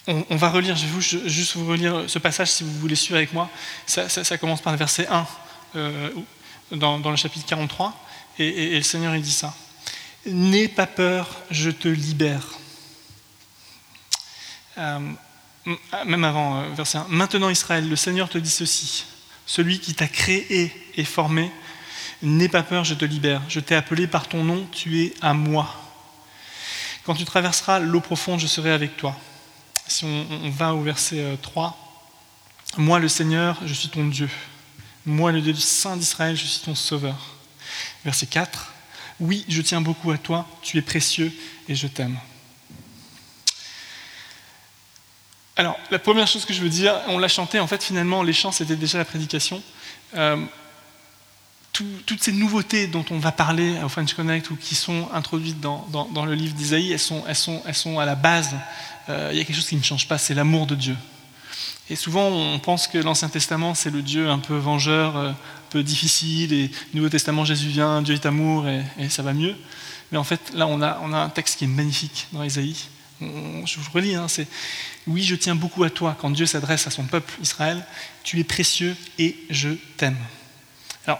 on, 0.07 0.35
va 0.35 0.49
relire, 0.49 0.75
je 0.75 0.85
vais 0.85 1.29
juste 1.29 1.55
vous 1.55 1.67
relire 1.67 2.03
ce 2.07 2.19
passage 2.19 2.49
si 2.49 2.63
vous 2.63 2.73
voulez 2.79 2.95
suivre 2.95 3.17
avec 3.17 3.33
moi. 3.33 3.49
Ça, 3.87 4.37
commence 4.37 4.61
par 4.61 4.73
le 4.73 4.79
verset 4.79 5.07
1 5.07 5.27
euh, 5.75 6.09
dans, 6.71 6.99
dans, 6.99 7.11
le 7.11 7.17
chapitre 7.17 7.45
43 7.47 7.93
et, 8.37 8.47
et 8.47 8.77
le 8.77 8.83
Seigneur 8.83 9.15
il 9.15 9.21
dit 9.21 9.31
ça. 9.31 9.53
N'aie 10.25 10.67
pas 10.67 10.87
peur, 10.87 11.41
je 11.49 11.69
te 11.69 11.87
libère. 11.87 12.45
Euh, 14.77 14.99
même 16.05 16.23
avant, 16.23 16.61
euh, 16.61 16.69
verset 16.73 16.97
1. 16.97 17.07
Maintenant 17.09 17.49
Israël, 17.49 17.87
le 17.87 17.95
Seigneur 17.95 18.29
te 18.29 18.37
dit 18.37 18.49
ceci. 18.49 19.05
Celui 19.45 19.79
qui 19.79 19.93
t'a 19.93 20.07
créé 20.07 20.71
et 20.95 21.03
formé, 21.03 21.51
n'aie 22.21 22.49
pas 22.49 22.63
peur, 22.63 22.83
je 22.83 22.93
te 22.93 23.05
libère. 23.05 23.41
Je 23.49 23.59
t'ai 23.59 23.75
appelé 23.75 24.07
par 24.07 24.27
ton 24.27 24.43
nom, 24.43 24.67
tu 24.71 25.03
es 25.03 25.13
à 25.21 25.33
moi. 25.33 25.73
Quand 27.05 27.15
tu 27.15 27.25
traverseras 27.25 27.79
l'eau 27.79 28.01
profonde, 28.01 28.39
je 28.39 28.47
serai 28.47 28.71
avec 28.71 28.97
toi. 28.97 29.17
Si 29.87 30.05
on, 30.05 30.27
on 30.43 30.49
va 30.49 30.73
au 30.73 30.81
verset 30.81 31.37
3, 31.41 31.77
euh, 32.77 32.81
moi 32.81 32.99
le 32.99 33.07
Seigneur, 33.07 33.57
je 33.65 33.73
suis 33.73 33.89
ton 33.89 34.05
Dieu. 34.05 34.29
Moi 35.05 35.31
le 35.31 35.41
Dieu 35.41 35.55
Saint 35.55 35.97
d'Israël, 35.97 36.35
je 36.35 36.45
suis 36.45 36.61
ton 36.61 36.75
Sauveur. 36.75 37.17
Verset 38.05 38.27
4, 38.27 38.73
oui, 39.19 39.45
je 39.47 39.61
tiens 39.61 39.81
beaucoup 39.81 40.11
à 40.11 40.17
toi, 40.17 40.47
tu 40.61 40.77
es 40.77 40.81
précieux 40.81 41.31
et 41.67 41.75
je 41.75 41.87
t'aime. 41.87 42.17
Alors, 45.55 45.77
la 45.91 45.99
première 45.99 46.25
chose 46.25 46.45
que 46.45 46.53
je 46.53 46.61
veux 46.61 46.69
dire, 46.69 46.95
on 47.07 47.17
l'a 47.17 47.27
chanté, 47.27 47.59
en 47.59 47.67
fait, 47.67 47.83
finalement, 47.83 48.23
les 48.23 48.31
chants, 48.31 48.53
c'était 48.53 48.77
déjà 48.77 48.97
la 48.97 49.03
prédication. 49.03 49.61
Euh, 50.15 50.37
toutes 51.73 52.23
ces 52.23 52.31
nouveautés 52.31 52.87
dont 52.87 53.05
on 53.09 53.19
va 53.19 53.31
parler 53.31 53.77
au 53.83 53.89
French 53.89 54.13
Connect 54.13 54.49
ou 54.51 54.55
qui 54.55 54.75
sont 54.75 55.07
introduites 55.13 55.59
dans, 55.59 56.25
le 56.25 56.33
livre 56.33 56.53
d'Isaïe, 56.53 56.91
elles 56.91 56.99
sont, 56.99 57.99
à 57.99 58.05
la 58.05 58.15
base. 58.15 58.55
Euh, 59.07 59.29
il 59.31 59.37
y 59.37 59.41
a 59.41 59.45
quelque 59.45 59.55
chose 59.55 59.67
qui 59.67 59.75
ne 59.75 59.83
change 59.83 60.07
pas, 60.07 60.17
c'est 60.17 60.33
l'amour 60.33 60.65
de 60.65 60.75
Dieu. 60.75 60.95
Et 61.89 61.95
souvent, 61.95 62.27
on 62.27 62.59
pense 62.59 62.87
que 62.87 62.99
l'Ancien 62.99 63.29
Testament, 63.29 63.73
c'est 63.73 63.89
le 63.89 64.03
Dieu 64.03 64.29
un 64.29 64.37
peu 64.37 64.55
vengeur, 64.57 65.17
euh, 65.17 65.29
un 65.29 65.35
peu 65.71 65.81
difficile, 65.81 66.53
et 66.53 66.71
Nouveau 66.93 67.09
Testament, 67.09 67.45
Jésus 67.45 67.69
vient, 67.69 68.03
Dieu 68.03 68.13
est 68.13 68.25
amour, 68.27 68.67
et, 68.67 69.09
ça 69.09 69.23
va 69.23 69.33
mieux. 69.33 69.55
Mais 70.11 70.17
en 70.17 70.23
fait, 70.23 70.39
là, 70.53 70.67
on 70.67 70.81
a, 70.81 70.99
on 71.01 71.13
un 71.13 71.29
texte 71.29 71.57
qui 71.57 71.63
est 71.63 71.67
magnifique 71.67 72.27
dans 72.31 72.43
Isaïe. 72.43 72.75
je 73.21 73.79
vous 73.79 73.91
relis, 73.91 74.15
hein, 74.15 74.27
c'est 74.27 74.47
Oui, 75.07 75.23
je 75.23 75.35
tiens 75.35 75.55
beaucoup 75.55 75.83
à 75.83 75.89
toi. 75.89 76.15
Quand 76.19 76.29
Dieu 76.29 76.45
s'adresse 76.45 76.85
à 76.85 76.91
son 76.91 77.05
peuple 77.05 77.33
Israël, 77.41 77.83
tu 78.23 78.39
es 78.39 78.43
précieux 78.43 78.95
et 79.17 79.35
je 79.49 79.69
t'aime. 79.97 80.17
Alors, 81.07 81.19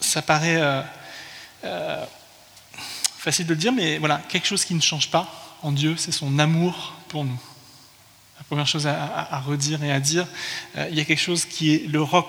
ça 0.00 0.20
paraît 0.20 0.60
euh, 0.60 0.82
euh, 1.64 2.04
facile 3.16 3.46
de 3.46 3.54
le 3.54 3.60
dire, 3.60 3.72
mais 3.72 3.96
voilà, 3.96 4.20
quelque 4.28 4.46
chose 4.46 4.64
qui 4.64 4.74
ne 4.74 4.80
change 4.80 5.10
pas 5.10 5.58
en 5.62 5.72
Dieu, 5.72 5.94
c'est 5.96 6.12
son 6.12 6.38
amour 6.38 6.94
pour 7.08 7.24
nous 7.24 7.40
première 8.44 8.66
chose 8.66 8.86
à, 8.86 9.42
redire 9.46 9.82
et 9.82 9.92
à 9.92 10.00
dire, 10.00 10.26
euh, 10.76 10.86
il 10.90 10.96
y 10.96 11.00
a 11.00 11.04
quelque 11.04 11.20
chose 11.20 11.44
qui 11.44 11.74
est 11.74 11.86
le 11.88 12.02
rock. 12.02 12.26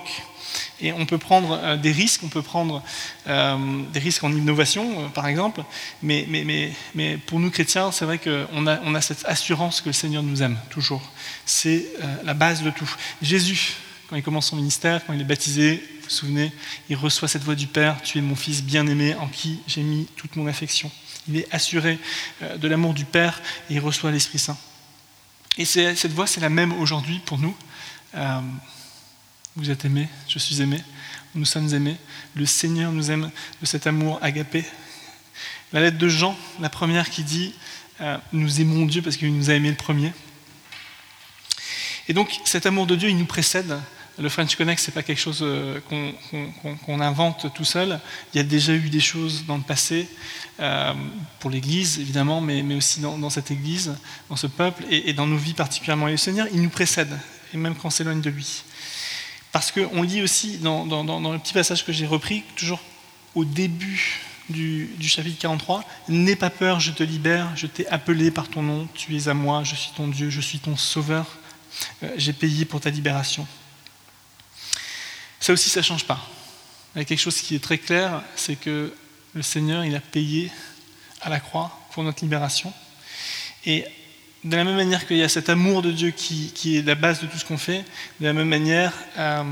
Et 0.81 0.93
on 0.93 1.05
peut 1.05 1.17
prendre 1.17 1.59
euh, 1.63 1.77
des 1.77 1.91
risques, 1.91 2.21
on 2.23 2.29
peut 2.29 2.41
prendre 2.41 2.83
euh, 3.27 3.57
des 3.91 3.99
risques 3.99 4.23
en 4.23 4.31
innovation, 4.31 5.09
par 5.11 5.27
exemple, 5.27 5.63
mais, 6.01 6.25
mais, 6.29 6.43
mais, 6.43 6.71
mais, 6.93 7.17
pour 7.17 7.39
nous 7.39 7.49
chrétiens, 7.49 7.91
c'est 7.91 8.05
vrai 8.05 8.19
qu'on 8.19 8.67
a, 8.67 8.79
on 8.83 8.93
a 8.93 9.01
cette 9.01 9.25
assurance 9.25 9.81
que 9.81 9.89
le 9.89 9.93
Seigneur 9.93 10.23
nous 10.23 10.43
aime, 10.43 10.57
toujours. 10.69 11.01
C'est 11.45 11.85
la 12.23 12.33
base 12.33 12.61
de 12.63 12.69
tout. 12.69 12.89
Jésus, 13.21 13.75
quand 14.09 14.15
il 14.15 14.23
commence 14.23 14.47
son 14.47 14.55
ministère, 14.55 15.05
quand 15.05 15.13
il 15.13 15.21
est 15.21 15.25
baptisé, 15.25 15.75
vous 15.75 16.03
vous 16.03 16.09
souvenez, 16.09 16.51
il 16.89 16.95
reçoit 16.95 17.27
cette 17.27 17.43
voix 17.43 17.55
du 17.55 17.67
Père, 17.67 18.01
Tu 18.03 18.17
es 18.17 18.21
mon 18.21 18.35
Fils 18.35 18.61
bien-aimé 18.61 19.15
en 19.15 19.27
qui 19.27 19.59
j'ai 19.67 19.81
mis 19.81 20.07
toute 20.17 20.35
mon 20.35 20.47
affection. 20.47 20.91
Il 21.27 21.37
est 21.37 21.47
assuré 21.51 21.97
de 22.57 22.67
l'amour 22.67 22.93
du 22.93 23.05
Père 23.05 23.41
et 23.69 23.75
il 23.75 23.79
reçoit 23.79 24.11
l'Esprit 24.11 24.39
Saint. 24.39 24.57
Et 25.57 25.65
cette 25.65 26.11
voix, 26.11 26.25
c'est 26.25 26.41
la 26.41 26.49
même 26.49 26.73
aujourd'hui 26.73 27.19
pour 27.25 27.37
nous. 27.37 27.55
Euh, 28.15 28.41
vous 29.55 29.69
êtes 29.69 29.85
aimés, 29.85 30.09
je 30.27 30.39
suis 30.39 30.61
aimé, 30.61 30.81
nous 31.35 31.45
sommes 31.45 31.71
aimés. 31.73 31.97
Le 32.35 32.45
Seigneur 32.45 32.91
nous 32.91 33.11
aime 33.11 33.29
de 33.61 33.65
cet 33.65 33.85
amour 33.85 34.17
agapé. 34.23 34.65
La 35.71 35.81
lettre 35.81 35.97
de 35.97 36.09
Jean, 36.09 36.35
la 36.59 36.69
première 36.69 37.09
qui 37.09 37.23
dit 37.23 37.53
euh, 38.01 38.17
Nous 38.31 38.61
aimons 38.61 38.85
Dieu 38.85 39.03
parce 39.03 39.15
qu'il 39.15 39.35
nous 39.35 39.51
a 39.51 39.53
aimés 39.53 39.69
le 39.69 39.75
premier. 39.75 40.11
Et 42.07 42.13
donc 42.13 42.31
cet 42.45 42.65
amour 42.65 42.87
de 42.87 42.95
Dieu, 42.95 43.09
il 43.09 43.17
nous 43.17 43.25
précède 43.25 43.79
le 44.19 44.29
French 44.29 44.55
Connect, 44.55 44.79
ce 44.79 44.89
n'est 44.89 44.93
pas 44.93 45.03
quelque 45.03 45.19
chose 45.19 45.39
euh, 45.41 45.79
qu'on 46.85 46.99
invente 46.99 47.51
tout 47.53 47.65
seul. 47.65 47.99
Il 48.33 48.37
y 48.37 48.39
a 48.39 48.43
déjà 48.43 48.73
eu 48.73 48.89
des 48.89 48.99
choses 48.99 49.45
dans 49.45 49.57
le 49.57 49.63
passé, 49.63 50.07
euh, 50.59 50.93
pour 51.39 51.49
l'Église 51.49 51.99
évidemment, 51.99 52.39
mais, 52.39 52.61
aussi 52.75 52.99
dans, 53.01 53.29
cette 53.29 53.49
Église, 53.49 53.95
dans 54.29 54.35
ce 54.35 54.47
peuple, 54.47 54.83
et, 54.89 55.13
dans 55.13 55.25
nos 55.25 55.37
vies 55.37 55.53
particulièrement. 55.53 56.07
Et 56.07 56.11
le 56.11 56.17
Seigneur, 56.17 56.47
il 56.53 56.61
nous 56.61 56.69
précède, 56.69 57.17
et 57.53 57.57
même 57.57 57.75
quand 57.75 57.87
on 57.87 57.91
s'éloigne 57.91 58.21
de 58.21 58.29
lui. 58.29 58.63
Parce 59.51 59.71
qu'on 59.71 60.03
lit 60.03 60.21
aussi 60.21 60.57
dans, 60.57 60.85
le 60.85 61.39
petit 61.39 61.53
passage 61.53 61.85
que 61.85 61.91
j'ai 61.91 62.05
repris, 62.05 62.43
toujours 62.55 62.81
au 63.35 63.45
début 63.45 64.19
du, 64.49 64.89
chapitre 65.01 65.39
43, 65.39 65.83
N'aie 66.09 66.35
pas 66.35 66.49
peur, 66.51 66.79
je 66.79 66.91
te 66.91 67.01
libère, 67.01 67.49
je 67.55 67.65
t'ai 67.65 67.87
appelé 67.87 68.29
par 68.29 68.47
ton 68.47 68.61
nom, 68.61 68.87
tu 68.93 69.15
es 69.15 69.27
à 69.27 69.33
moi, 69.33 69.63
je 69.63 69.73
suis 69.73 69.91
ton 69.95 70.07
Dieu, 70.07 70.29
je 70.29 70.41
suis 70.41 70.59
ton 70.59 70.77
sauveur, 70.77 71.25
euh, 72.03 72.09
j'ai 72.17 72.33
payé 72.33 72.65
pour 72.65 72.79
ta 72.79 72.91
libération. 72.91 73.47
Ça 75.43 75.51
aussi, 75.51 75.69
ça 75.69 75.81
ne 75.81 75.83
change 75.83 76.05
pas. 76.05 76.25
Il 76.95 76.99
y 76.99 77.01
a 77.01 77.03
quelque 77.03 77.19
chose 77.19 77.41
qui 77.41 77.53
est 77.53 77.59
très 77.61 77.77
clair, 77.77 78.21
c'est 78.37 78.55
que 78.55 78.93
le 79.33 79.41
Seigneur, 79.41 79.83
il 79.83 79.93
a 79.93 79.99
payé 79.99 80.49
à 81.19 81.27
la 81.27 81.41
croix 81.41 81.77
pour 81.91 82.01
notre 82.05 82.23
libération. 82.23 82.71
Et 83.65 83.83
de 84.45 84.55
la 84.55 84.63
même 84.63 84.77
manière 84.77 85.05
qu'il 85.05 85.17
y 85.17 85.21
a 85.21 85.27
cet 85.27 85.49
amour 85.49 85.81
de 85.81 85.91
Dieu 85.91 86.11
qui, 86.11 86.77
est 86.77 86.81
la 86.81 86.95
base 86.95 87.19
de 87.19 87.27
tout 87.27 87.37
ce 87.37 87.43
qu'on 87.43 87.57
fait, 87.57 87.83
de 88.21 88.25
la 88.25 88.31
même 88.31 88.47
manière, 88.47 88.93
euh, 89.17 89.43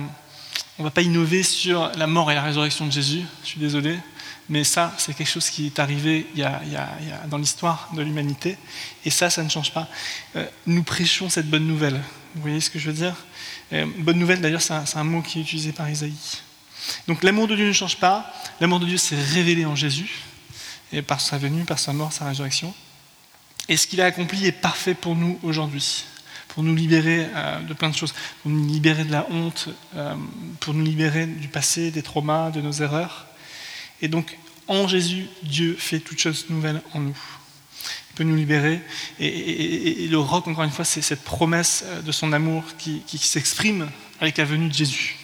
on 0.80 0.84
ne 0.84 0.88
va 0.88 0.92
pas 0.92 1.02
innover 1.02 1.44
sur 1.44 1.92
la 1.98 2.08
mort 2.08 2.32
et 2.32 2.36
la 2.36 2.44
résurrection 2.44 2.86
de 2.88 2.92
Jésus, 2.94 3.24
je 3.44 3.48
suis 3.50 3.60
désolé, 3.60 4.00
mais 4.48 4.64
ça, 4.64 4.94
c'est 4.98 5.14
quelque 5.14 5.28
chose 5.28 5.50
qui 5.50 5.66
est 5.66 5.80
arrivé 5.80 6.26
dans 7.28 7.38
l'histoire 7.38 7.90
de 7.94 8.02
l'humanité, 8.02 8.58
et 9.04 9.10
ça, 9.10 9.30
ça 9.30 9.44
ne 9.44 9.50
change 9.50 9.74
pas. 9.74 9.90
Euh, 10.38 10.46
nous 10.68 10.84
prêchons 10.84 11.28
cette 11.28 11.50
bonne 11.50 11.68
nouvelle. 11.68 12.02
Vous 12.36 12.44
voyez 12.44 12.62
ce 12.62 12.70
que 12.70 12.80
je 12.80 12.90
veux 12.90 12.96
dire? 12.96 13.16
Euh, 13.74 13.86
Bonne 13.98 14.20
nouvelle, 14.20 14.42
d'ailleurs, 14.42 14.62
c'est 14.62 14.74
un, 14.74 15.04
mot 15.04 15.22
qui 15.22 15.40
est 15.40 15.42
utilisé 15.42 15.72
par 15.72 15.90
Isaïe. 15.90 16.14
Donc 17.08 17.24
l'amour 17.24 17.48
de 17.48 17.56
Dieu 17.56 17.68
ne 17.68 17.74
change 17.74 17.98
pas. 17.98 18.32
L'amour 18.60 18.80
de 18.80 18.86
Dieu 18.86 18.98
s'est 18.98 19.22
révélé 19.34 19.66
en 19.66 19.76
Jésus, 19.76 20.10
par 21.08 21.22
sa 21.22 21.38
venue, 21.38 21.64
par 21.64 21.80
sa 21.80 21.94
mort, 21.94 22.12
sa 22.12 22.26
résurrection. 22.26 22.74
Et 23.70 23.78
ce 23.78 23.88
qu'il 23.88 24.02
a 24.02 24.06
accompli 24.06 24.46
est 24.46 24.52
parfait 24.52 24.94
pour 24.94 25.16
nous 25.16 25.40
aujourd'hui, 25.44 26.06
pour 26.50 26.64
nous 26.64 26.76
libérer 26.76 27.28
euh, 27.36 27.62
de 27.62 27.74
plein 27.74 27.90
de 27.90 27.96
choses, 27.96 28.14
pour 28.42 28.52
nous 28.52 28.68
libérer 28.68 29.06
de 29.06 29.12
la 29.12 29.26
honte, 29.30 29.70
euh, 29.96 30.16
pour 30.60 30.74
nous 30.74 30.84
libérer 30.84 31.26
du 31.26 31.48
passé, 31.48 31.92
des 31.92 32.02
traumas, 32.02 32.50
de 32.50 32.62
nos 32.62 32.74
erreurs. 32.74 33.28
Et 34.02 34.08
donc, 34.08 34.38
en 34.68 34.88
Jésus, 34.88 35.28
Dieu 35.44 35.76
fait 35.78 36.00
toutes 36.00 36.20
choses 36.20 36.48
nouvelles 36.50 36.82
en 36.94 37.00
nous 37.00 37.18
peut 38.16 38.24
nous 38.24 38.36
libérer. 38.36 38.82
Et, 39.20 40.08
le 40.10 40.18
roc, 40.18 40.48
encore 40.48 40.64
une 40.64 40.72
fois, 40.72 40.86
c'est 40.86 41.02
cette 41.02 41.24
promesse 41.24 41.84
euh, 41.88 42.02
de 42.02 42.12
son 42.12 42.34
amour 42.34 42.64
qui, 42.78 43.04
s'exprime 43.18 43.90
avec 44.20 44.38
la 44.38 44.46
venue 44.46 44.70
de 44.70 44.74
Jésus. 44.74 45.18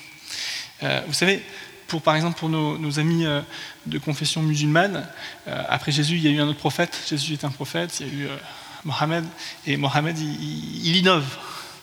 Euh, 0.83 1.01
vous 1.07 1.13
savez, 1.13 1.41
pour, 1.87 2.01
par 2.01 2.15
exemple, 2.15 2.37
pour 2.37 2.49
nos, 2.49 2.99
amis 2.99 3.25
euh, 3.25 3.41
de 3.85 3.97
confession 3.97 4.41
musulmane, 4.41 5.07
après 5.45 5.91
Jésus, 5.91 6.15
il 6.15 6.23
y 6.23 6.27
a 6.27 6.31
eu 6.31 6.39
un 6.39 6.47
autre 6.47 6.59
prophète. 6.59 6.97
Jésus 7.09 7.33
est 7.33 7.45
un 7.45 7.51
prophète, 7.51 7.99
il 7.99 8.07
y 8.07 8.09
a 8.09 8.13
eu 8.13 8.27
Mohammed, 8.83 9.25
et 9.65 9.77
Mohammed, 9.77 10.17
il, 10.17 10.95
innove. 10.95 11.25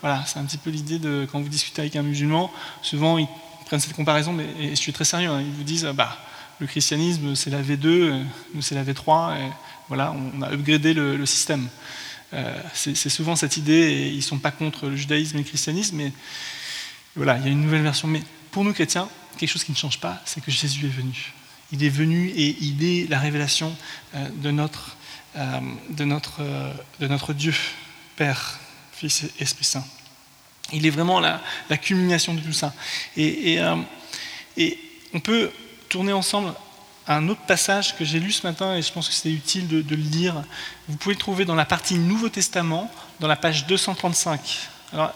Voilà, 0.01 0.23
c'est 0.27 0.39
un 0.39 0.45
petit 0.45 0.59
peu 0.59 0.71
l'idée 0.71 0.99
de 0.99 1.27
quand 1.31 1.41
vous 1.41 1.49
discutez 1.49 1.81
avec 1.81 1.97
un 1.97 2.03
musulman, 2.03 2.53
souvent 2.83 3.17
ils 3.17 3.27
prennent 3.65 3.81
cette 3.81 3.95
comparaison, 3.95 4.33
mais, 4.33 4.47
et 4.61 4.71
je 4.71 4.75
suis 4.75 4.93
très 4.93 5.05
sérieux, 5.05 5.31
hein, 5.31 5.41
ils 5.41 5.53
vous 5.53 5.63
disent, 5.63 5.91
bah, 5.95 6.19
le 6.59 6.67
christianisme 6.67 7.35
c'est 7.35 7.51
la 7.51 7.63
V2, 7.63 8.23
nous 8.55 8.63
c'est 8.63 8.75
la 8.75 8.85
V3, 8.85 9.39
et 9.39 9.51
voilà, 9.89 10.15
on 10.35 10.43
a 10.43 10.51
upgradé 10.51 10.95
le, 10.95 11.27
système. 11.27 11.69
c'est 12.73 13.09
souvent 13.09 13.37
cette 13.37 13.57
idée, 13.57 13.73
et 13.73 14.09
ils 14.09 14.17
ne 14.17 14.23
sont 14.23 14.39
pas 14.39 14.51
contre 14.51 14.87
le 14.87 14.97
judaïsme 14.97 15.37
et 15.37 15.41
le 15.41 15.47
christianisme, 15.47 15.97
mais 15.97 16.13
voilà, 17.17 17.37
il 17.39 17.45
y 17.45 17.49
a 17.49 17.51
une 17.51 17.63
nouvelle 17.63 17.83
version. 17.83 18.09
Mais 18.09 18.23
pour 18.51 18.65
nous 18.65 18.73
chrétiens, 18.73 19.09
quelque 19.39 19.51
chose 19.51 19.65
qui 19.65 19.73
ne 19.73 19.77
change 19.77 19.99
pas, 19.99 20.21
c'est 20.25 20.43
que 20.43 20.51
Jésus 20.51 20.87
est 20.87 20.89
venu. 20.89 21.33
Il 21.73 21.83
est 21.85 21.89
venu 21.89 22.29
et 22.29 22.57
il 22.61 22.85
est 22.85 23.09
la 23.09 23.19
révélation 23.19 23.75
euh, 24.15 24.29
de 24.37 24.51
notre, 24.51 24.97
euh, 25.37 25.61
de 25.91 26.05
notre, 26.05 26.41
euh, 26.41 26.73
de 27.01 27.07
notre 27.07 27.33
Dieu, 27.33 27.55
Père, 28.17 28.59
Fils 28.93 29.25
et 29.25 29.43
Esprit 29.43 29.65
Saint. 29.65 29.85
Il 30.73 30.87
est 30.87 30.91
vraiment 30.91 31.21
la, 31.21 31.41
la 31.69 31.77
culmination 31.77 32.35
de 32.35 32.41
tout 32.41 32.53
ça. 32.53 32.73
Et, 33.17 33.59
et, 34.57 34.79
on 35.13 35.21
peut 35.21 35.51
tourner 35.89 36.13
ensemble 36.13 36.53
un 37.07 37.29
autre 37.29 37.43
passage 37.43 37.97
que 37.97 38.05
j'ai 38.05 38.21
lu 38.21 38.33
ce 38.33 38.47
matin 38.47 38.77
et 38.77 38.83
je 38.83 38.93
pense 38.93 39.09
que 39.09 39.15
c'est 39.15 39.33
utile 39.33 39.69
de, 39.69 39.85
le 39.95 40.03
lire. 40.03 40.43
Vous 40.89 40.97
pouvez 40.97 41.15
le 41.15 41.21
trouver 41.21 41.45
dans 41.45 41.55
la 41.55 41.65
partie 41.65 41.99
Nouveau 41.99 42.29
Testament, 42.29 42.91
dans 43.21 43.29
la 43.29 43.37
page 43.37 43.67
235 43.67 44.71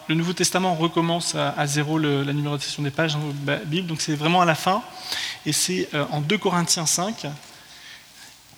le 0.07 0.15
Nouveau 0.15 0.33
Testament 0.33 0.75
recommence 0.75 1.35
à, 1.35 1.65
zéro 1.67 1.97
la 1.97 2.33
numérotation 2.33 2.83
des 2.83 2.91
pages 2.91 3.13
dans 3.13 3.33
la 3.45 3.57
Bible, 3.57 3.87
donc 3.87 4.01
c'est 4.01 4.15
vraiment 4.15 4.41
à 4.41 4.45
la 4.45 4.55
fin, 4.55 4.83
et 5.45 5.53
c'est 5.53 5.87
euh, 5.93 6.05
en 6.11 6.21
2 6.21 6.37
Corinthiens 6.37 6.85
5, 6.85 7.27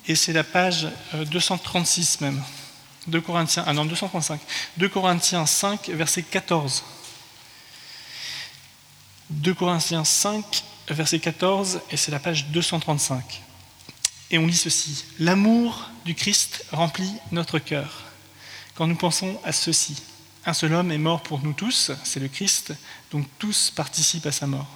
et 0.08 0.16
c'est 0.16 0.34
la 0.34 0.44
page 0.44 0.88
236 1.14 2.18
euh, 2.22 2.26
même. 2.26 2.44
2 3.08 3.22
Corinthiens, 3.22 3.64
ah 3.66 3.74
non, 3.74 3.86
235. 3.86 4.40
2 4.78 4.90
Corinthiens 4.90 5.46
5, 5.46 5.90
verset 5.90 6.24
14. 6.24 6.84
2 9.30 9.54
Corinthiens 9.54 10.04
5, 10.04 10.64
verset 10.94 11.20
14, 11.20 11.82
et 11.92 11.98
c'est 11.98 12.12
la 12.12 12.20
page 12.20 12.48
235. 12.48 13.42
Et 14.32 14.38
on 14.38 14.48
lit 14.48 14.56
ceci. 14.56 15.06
L'amour 15.20 15.90
du 16.06 16.16
Christ 16.16 16.66
remplit 16.72 17.14
notre 17.32 17.60
cœur 17.60 18.04
quand 18.76 18.88
nous 18.88 18.96
pensons 18.96 19.40
à 19.44 19.52
ceci. 19.52 20.02
Un 20.46 20.54
seul 20.54 20.74
homme 20.74 20.92
est 20.92 20.98
mort 20.98 21.22
pour 21.22 21.42
nous 21.44 21.54
tous, 21.54 21.92
c'est 22.04 22.20
le 22.20 22.28
Christ, 22.28 22.74
donc 23.12 23.28
tous 23.38 23.70
participent 23.70 24.26
à 24.26 24.32
sa 24.32 24.48
mort. 24.48 24.68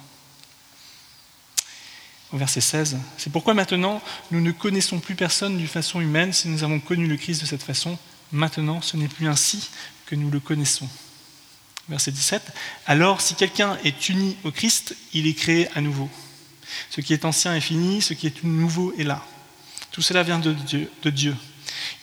Au 2.32 2.36
verset 2.36 2.60
16, 2.60 2.98
c'est 3.18 3.32
pourquoi 3.32 3.54
maintenant 3.54 4.02
nous 4.30 4.40
ne 4.40 4.52
connaissons 4.52 4.98
plus 4.98 5.14
personne 5.14 5.56
d'une 5.56 5.66
façon 5.66 6.00
humaine 6.00 6.32
si 6.32 6.48
nous 6.48 6.64
avons 6.64 6.80
connu 6.80 7.06
le 7.06 7.16
Christ 7.16 7.40
de 7.40 7.46
cette 7.46 7.62
façon. 7.62 7.98
Maintenant, 8.32 8.82
ce 8.82 8.96
n'est 8.96 9.08
plus 9.08 9.28
ainsi 9.28 9.68
que 10.06 10.14
nous 10.14 10.30
le 10.30 10.40
connaissons. 10.40 10.88
Verset 11.88 12.10
17, 12.10 12.42
alors 12.86 13.20
si 13.20 13.34
quelqu'un 13.34 13.78
est 13.84 14.08
uni 14.08 14.36
au 14.42 14.50
Christ, 14.50 14.96
il 15.12 15.26
est 15.28 15.34
créé 15.34 15.68
à 15.76 15.80
nouveau. 15.80 16.10
Ce 16.90 17.00
qui 17.00 17.12
est 17.12 17.24
ancien 17.24 17.54
est 17.54 17.60
fini, 17.60 18.02
ce 18.02 18.12
qui 18.12 18.26
est 18.26 18.42
nouveau 18.42 18.92
est 18.98 19.04
là. 19.04 19.24
Tout 19.92 20.02
cela 20.02 20.24
vient 20.24 20.40
de 20.40 20.52
Dieu. 20.52 20.90
De 21.02 21.10
Dieu. 21.10 21.36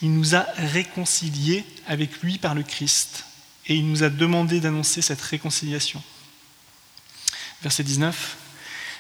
Il 0.02 0.14
nous 0.14 0.36
a 0.36 0.46
réconciliés 0.56 1.66
avec 1.86 2.22
lui 2.22 2.38
par 2.38 2.56
le 2.56 2.64
Christ 2.64 3.26
et 3.68 3.76
il 3.76 3.88
nous 3.88 4.04
a 4.04 4.10
demandé 4.10 4.60
d'annoncer 4.60 5.02
cette 5.02 5.22
réconciliation. 5.22 6.02
Verset 7.62 7.84
19. 7.84 8.38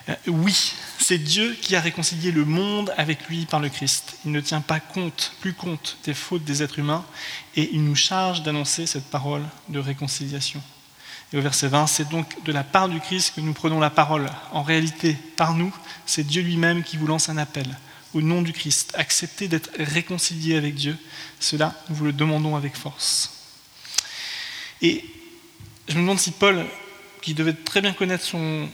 Euh, 0.10 0.15
oui, 0.27 0.74
c'est 1.00 1.17
Dieu 1.17 1.55
qui 1.62 1.75
a 1.75 1.81
réconcilié 1.81 2.31
le 2.31 2.43
monde 2.43 2.93
avec 2.98 3.27
lui 3.29 3.45
par 3.45 3.60
le 3.60 3.69
Christ. 3.69 4.17
Il 4.25 4.31
ne 4.31 4.41
tient 4.41 4.62
pas 4.62 4.79
compte, 4.79 5.33
plus 5.39 5.53
compte 5.53 5.98
des 6.03 6.13
fautes 6.13 6.43
des 6.43 6.62
êtres 6.62 6.79
humains 6.79 7.05
et 7.55 7.69
il 7.74 7.83
nous 7.83 7.95
charge 7.95 8.43
d'annoncer 8.43 8.86
cette 8.86 9.10
parole 9.10 9.43
de 9.69 9.79
réconciliation. 9.79 10.62
Et 11.31 11.38
au 11.38 11.41
verset 11.41 11.67
20, 11.67 11.88
c'est 11.88 12.10
donc 12.10 12.43
de 12.43 12.51
la 12.51 12.63
part 12.63 12.89
du 12.89 13.00
Christ 13.00 13.33
que 13.36 13.41
nous 13.41 13.53
prenons 13.53 13.79
la 13.79 13.89
parole. 13.89 14.29
En 14.51 14.62
réalité, 14.62 15.17
par 15.36 15.53
nous, 15.53 15.74
c'est 16.05 16.24
Dieu 16.24 16.43
lui-même 16.43 16.83
qui 16.83 16.98
vous 16.98 17.07
lance 17.07 17.29
un 17.29 17.38
appel. 17.38 17.77
Au 18.13 18.22
nom 18.22 18.41
du 18.41 18.53
Christ, 18.53 18.93
acceptez 18.95 19.48
d'être 19.48 19.72
réconcilié 19.79 20.57
avec 20.57 20.75
Dieu. 20.75 20.95
Cela, 21.39 21.74
nous 21.89 21.95
vous 21.95 22.06
le 22.06 22.13
demandons 22.13 22.56
avec 22.56 22.75
force. 22.75 23.32
Et 24.82 25.04
je 25.88 25.95
me 25.95 26.01
demande 26.01 26.19
si 26.19 26.32
Paul, 26.32 26.65
qui 27.21 27.34
devait 27.34 27.54
très 27.54 27.82
bien 27.82 27.93
connaître 27.93 28.25
son, 28.25 28.69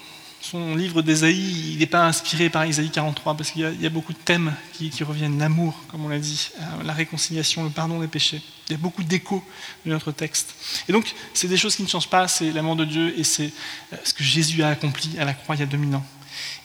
livre 0.76 1.02
d'Ésaïe, 1.02 1.74
il 1.74 1.80
n'est 1.80 1.86
pas 1.86 2.06
inspiré 2.06 2.50
par 2.50 2.64
Ésaïe 2.64 2.90
43, 2.90 3.36
parce 3.36 3.52
qu'il 3.52 3.82
y, 3.82 3.86
a 3.86 3.90
beaucoup 3.90 4.14
de 4.14 4.18
thèmes 4.18 4.54
qui, 4.74 4.92
reviennent, 5.04 5.38
l'amour, 5.38 5.76
comme 5.90 6.06
on 6.06 6.10
l'a 6.10 6.20
dit, 6.20 6.50
euh, 6.60 6.84
la 6.84 6.94
réconciliation, 6.94 7.64
le 7.64 7.70
pardon 7.70 8.00
des 8.00 8.08
péchés. 8.08 8.42
Il 8.68 8.72
y 8.74 8.76
a 8.76 8.78
beaucoup 8.78 9.04
d'échos 9.04 9.44
de 9.86 9.92
notre 9.92 10.12
texte. 10.12 10.56
Et 10.88 10.94
donc, 10.94 11.14
c'est 11.34 11.48
des 11.48 11.58
choses 11.58 11.76
qui 11.76 11.84
ne 11.84 11.88
changent 11.88 12.10
pas, 12.10 12.28
c'est 12.28 12.52
l'amour 12.52 12.76
de 12.76 12.86
Dieu, 12.86 13.18
et 13.18 13.24
c'est 13.24 13.52
euh, 13.94 13.98
ce 14.04 14.14
que 14.14 14.24
Jésus 14.24 14.64
a 14.64 14.70
accompli 14.70 15.20
à 15.20 15.26
la 15.26 15.34
croix 15.34 15.56
il 15.56 15.60
y 15.60 15.64
a 15.64 15.68
2000 15.68 15.96
ans. 15.96 16.06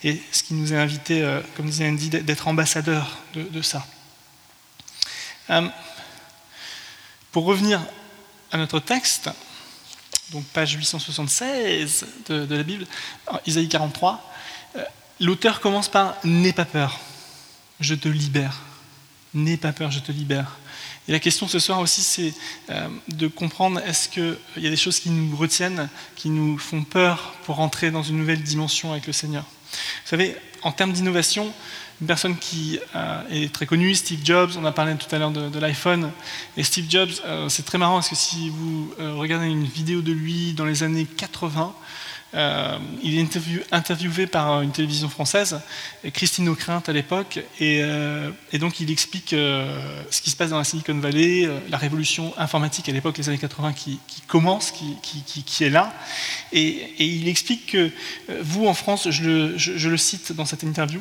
Et 0.02 0.20
ce 0.30 0.42
qui 0.42 0.54
nous 0.54 0.72
a 0.72 0.76
invités, 0.76 1.22
euh, 1.22 1.40
comme 1.56 1.66
disait 1.66 1.88
Andy, 1.88 2.10
d'être 2.10 2.48
ambassadeurs 2.48 3.18
de, 3.34 3.62
ça. 3.62 3.86
pour 7.32 7.44
revenir 7.44 7.84
à 8.52 8.56
notre 8.56 8.78
texte, 8.78 9.30
donc 10.30 10.44
page 10.46 10.72
876 10.72 12.06
de, 12.28 12.54
la 12.54 12.62
Bible, 12.62 12.86
Isaïe 13.46 13.68
43, 13.68 14.32
euh, 14.76 14.82
l'auteur 15.20 15.60
commence 15.60 15.88
par 15.88 16.16
N'aie 16.24 16.52
pas 16.52 16.64
peur, 16.64 17.00
je 17.80 17.94
te 17.94 18.08
libère. 18.08 18.62
N'aie 19.34 19.56
pas 19.56 19.72
peur, 19.72 19.90
je 19.90 20.00
te 20.00 20.12
libère. 20.12 20.56
Et 21.06 21.12
la 21.12 21.20
question 21.20 21.46
ce 21.48 21.58
soir 21.58 21.80
aussi, 21.80 22.00
c'est 22.00 22.32
euh, 22.70 22.88
de 23.08 23.26
comprendre 23.26 23.80
est-ce 23.80 24.08
qu'il 24.08 24.38
y 24.56 24.66
a 24.66 24.70
des 24.70 24.76
choses 24.76 25.00
qui 25.00 25.10
nous 25.10 25.36
retiennent, 25.36 25.88
qui 26.16 26.30
nous 26.30 26.56
font 26.56 26.82
peur 26.82 27.34
pour 27.44 27.60
entrer 27.60 27.90
dans 27.90 28.02
une 28.02 28.16
nouvelle 28.16 28.42
dimension 28.42 28.92
avec 28.92 29.06
le 29.06 29.12
Seigneur? 29.12 29.44
Vous 29.72 30.08
savez, 30.08 30.36
en 30.64 30.72
termes 30.72 30.92
d'innovation, 30.92 31.52
une 32.00 32.06
personne 32.06 32.36
qui 32.36 32.80
euh, 32.96 33.22
est 33.30 33.52
très 33.52 33.66
connue, 33.66 33.94
Steve 33.94 34.20
Jobs, 34.24 34.50
on 34.58 34.64
a 34.64 34.72
parlé 34.72 34.94
tout 34.96 35.14
à 35.14 35.18
l'heure 35.18 35.30
de, 35.30 35.58
l'iPhone, 35.58 36.10
et 36.56 36.64
Steve 36.64 36.86
Jobs, 36.88 37.10
euh, 37.26 37.48
c'est 37.48 37.64
très 37.64 37.78
marrant 37.78 37.96
parce 37.96 38.08
que 38.08 38.16
si 38.16 38.48
vous 38.48 38.92
euh, 38.98 39.14
regardez 39.14 39.46
une 39.46 39.64
vidéo 39.64 40.00
de 40.00 40.12
lui 40.12 40.54
dans 40.54 40.64
les 40.64 40.82
années 40.82 41.04
80, 41.04 41.74
euh, 42.34 42.78
il 43.02 43.18
est 43.18 43.64
interviewé 43.70 44.26
par 44.26 44.62
une 44.62 44.72
télévision 44.72 45.08
française, 45.08 45.60
Christine 46.12 46.48
Ockrent 46.48 46.82
à 46.86 46.92
l'époque, 46.92 47.38
et, 47.60 47.80
euh, 47.82 48.30
donc 48.54 48.80
il 48.80 48.90
explique 48.90 49.32
euh, 49.32 49.78
ce 50.10 50.20
qui 50.20 50.30
se 50.30 50.36
passe 50.36 50.50
dans 50.50 50.58
la 50.58 50.64
Silicon 50.64 50.98
Valley, 50.98 51.48
la 51.68 51.76
révolution 51.76 52.34
informatique 52.36 52.88
à 52.88 52.92
l'époque, 52.92 53.18
les 53.18 53.28
années 53.28 53.38
80, 53.38 53.72
qui, 53.72 54.00
commence, 54.26 54.72
qui, 54.72 55.64
est 55.64 55.70
là, 55.70 55.92
et, 56.52 56.92
il 56.98 57.28
explique 57.28 57.72
que 57.72 57.90
vous 58.42 58.66
en 58.66 58.74
France, 58.74 59.10
je 59.10 59.22
le, 59.22 59.58
je 59.58 59.88
le, 59.88 59.96
cite 59.96 60.32
dans 60.32 60.44
cette 60.44 60.64
interview, 60.64 61.00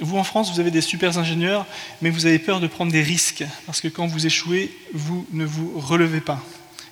vous 0.00 0.18
en 0.18 0.24
France, 0.24 0.52
vous 0.52 0.60
avez 0.60 0.70
des 0.70 0.82
super 0.82 1.16
ingénieurs, 1.16 1.66
mais 2.02 2.10
vous 2.10 2.26
avez 2.26 2.38
peur 2.38 2.60
de 2.60 2.66
prendre 2.66 2.92
des 2.92 3.02
risques, 3.02 3.44
parce 3.66 3.80
que 3.80 3.88
quand 3.88 4.06
vous 4.06 4.26
échouez, 4.26 4.76
vous 4.92 5.26
ne 5.32 5.44
vous 5.44 5.80
relevez 5.80 6.20
pas. 6.20 6.42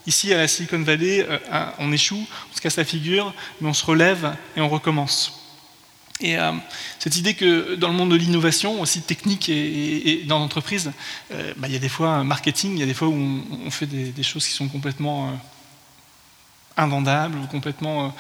Ici, 0.06 0.32
à 0.32 0.38
la 0.38 0.48
Silicon 0.48 0.82
Valley, 0.82 1.26
euh, 1.28 1.38
on 1.78 1.92
échoue, 1.92 2.26
on 2.50 2.56
se 2.56 2.60
casse 2.60 2.76
la 2.76 2.84
figure, 2.84 3.34
mais 3.60 3.68
on 3.68 3.74
se 3.74 3.84
relève 3.84 4.34
et 4.56 4.60
on 4.60 4.68
recommence. 4.68 5.36
Et 6.20 6.38
euh, 6.38 6.52
cette 6.98 7.16
idée 7.16 7.34
que 7.34 7.74
dans 7.74 7.88
le 7.88 7.94
monde 7.94 8.10
de 8.10 8.16
l'innovation, 8.16 8.80
aussi 8.80 9.02
technique 9.02 9.48
et, 9.48 10.22
dans 10.26 10.38
l'entreprise, 10.38 10.92
euh, 11.32 11.52
bah, 11.56 11.68
il 11.68 11.72
y 11.72 11.76
a 11.76 11.80
des 11.80 11.88
fois 11.88 12.24
marketing, 12.24 12.72
il 12.74 12.80
y 12.80 12.82
a 12.82 12.86
des 12.86 12.94
fois 12.94 13.08
où 13.08 13.42
on, 13.64 13.70
fait 13.70 13.86
des, 13.86 14.22
choses 14.22 14.46
qui 14.46 14.52
sont 14.52 14.68
complètement 14.68 15.38
invendables 16.76 17.36
ou 17.38 17.46
complètement 17.46 18.14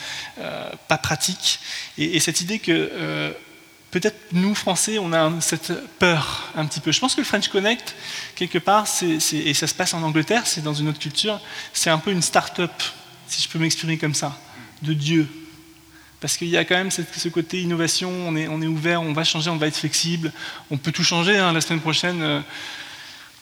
pas 0.88 0.98
pratiques. 0.98 1.60
Et, 1.98 2.20
cette 2.20 2.40
idée 2.40 2.58
que 2.58 3.34
peut-être 3.90 4.16
nous, 4.32 4.54
Français, 4.54 4.98
on 4.98 5.12
a 5.12 5.40
cette 5.40 5.72
peur 5.98 6.50
un 6.54 6.66
petit 6.66 6.80
peu. 6.80 6.92
Je 6.92 7.00
pense 7.00 7.14
que 7.14 7.20
le 7.20 7.26
French 7.26 7.48
Connect, 7.48 7.94
quelque 8.34 8.58
part, 8.58 8.86
et 9.02 9.54
ça 9.54 9.66
se 9.66 9.74
passe 9.74 9.94
en 9.94 10.02
Angleterre, 10.02 10.46
c'est 10.46 10.62
dans 10.62 10.74
une 10.74 10.88
autre 10.88 10.98
culture, 10.98 11.40
c'est 11.72 11.90
un 11.90 11.98
peu 11.98 12.12
une 12.12 12.22
start-up, 12.22 12.72
si 13.26 13.42
je 13.42 13.48
peux 13.48 13.58
m'exprimer 13.58 13.98
comme 13.98 14.14
ça, 14.14 14.38
de 14.82 14.92
Dieu. 14.92 15.28
Parce 16.20 16.36
qu'il 16.36 16.48
y 16.48 16.56
a 16.56 16.64
quand 16.64 16.76
même 16.76 16.90
ce 16.90 17.28
côté 17.28 17.62
innovation, 17.62 18.10
on 18.10 18.36
est, 18.36 18.66
ouvert, 18.66 19.00
on 19.00 19.12
va 19.12 19.24
changer, 19.24 19.48
on 19.48 19.56
va 19.56 19.66
être 19.66 19.76
flexible, 19.76 20.32
on 20.70 20.76
peut 20.76 20.92
tout 20.92 21.04
changer. 21.04 21.38
Hein. 21.38 21.52
la 21.52 21.62
semaine 21.62 21.80
prochaine, 21.80 22.20
euh, 22.20 22.40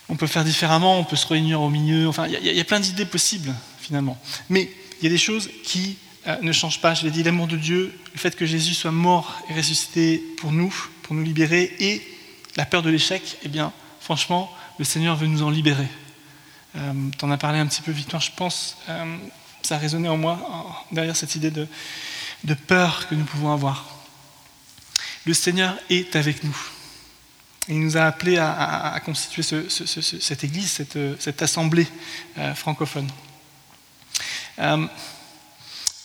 on 0.08 0.14
peut 0.14 0.28
faire 0.28 0.44
différemment, 0.44 0.98
on 1.00 1.04
peut 1.04 1.16
se 1.16 1.26
réunir 1.26 1.60
au 1.60 1.70
milieu. 1.70 2.06
Enfin, 2.06 2.28
il 2.28 2.40
y, 2.40 2.60
a 2.60 2.64
plein 2.64 2.78
d'idées 2.78 3.04
possibles, 3.04 3.52
finalement. 3.80 4.16
Mais 4.48 4.70
il 5.00 5.04
y 5.04 5.06
a 5.08 5.10
des 5.10 5.18
choses 5.18 5.50
qui 5.64 5.98
ne 6.42 6.52
change 6.52 6.80
pas. 6.80 6.94
Je 6.94 7.04
l'ai 7.04 7.10
dit, 7.10 7.22
l'amour 7.22 7.46
de 7.46 7.56
Dieu, 7.56 7.98
le 8.12 8.18
fait 8.18 8.36
que 8.36 8.46
Jésus 8.46 8.74
soit 8.74 8.92
mort 8.92 9.40
et 9.48 9.54
ressuscité 9.54 10.22
pour 10.38 10.52
nous, 10.52 10.74
pour 11.02 11.14
nous 11.14 11.22
libérer, 11.22 11.74
et 11.80 12.02
la 12.56 12.66
peur 12.66 12.82
de 12.82 12.90
l'échec, 12.90 13.38
eh 13.44 13.48
bien, 13.48 13.72
franchement, 14.00 14.52
le 14.78 14.84
Seigneur 14.84 15.16
veut 15.16 15.26
nous 15.26 15.42
en 15.42 15.50
libérer. 15.50 15.88
Euh, 16.76 16.92
tu 17.16 17.24
en 17.24 17.30
as 17.30 17.38
parlé 17.38 17.58
un 17.58 17.66
petit 17.66 17.82
peu, 17.82 17.92
Victoire, 17.92 18.20
je 18.22 18.30
pense, 18.32 18.76
euh, 18.88 19.16
ça 19.62 19.76
a 19.76 19.78
résonné 19.78 20.08
en 20.08 20.16
moi, 20.16 20.84
derrière 20.92 21.16
cette 21.16 21.34
idée 21.34 21.50
de, 21.50 21.66
peur 22.66 23.08
que 23.08 23.14
nous 23.14 23.24
pouvons 23.24 23.52
avoir. 23.52 23.86
Le 25.24 25.34
Seigneur 25.34 25.76
est 25.90 26.14
avec 26.16 26.44
nous. 26.44 26.56
Il 27.68 27.80
nous 27.80 27.96
a 27.96 28.04
appelés 28.04 28.38
à, 28.38 28.98
constituer 29.04 29.42
cette 29.42 30.44
église, 30.44 30.86
cette, 31.18 31.42
assemblée 31.42 31.86
euh, 32.38 32.54
francophone. 32.54 33.08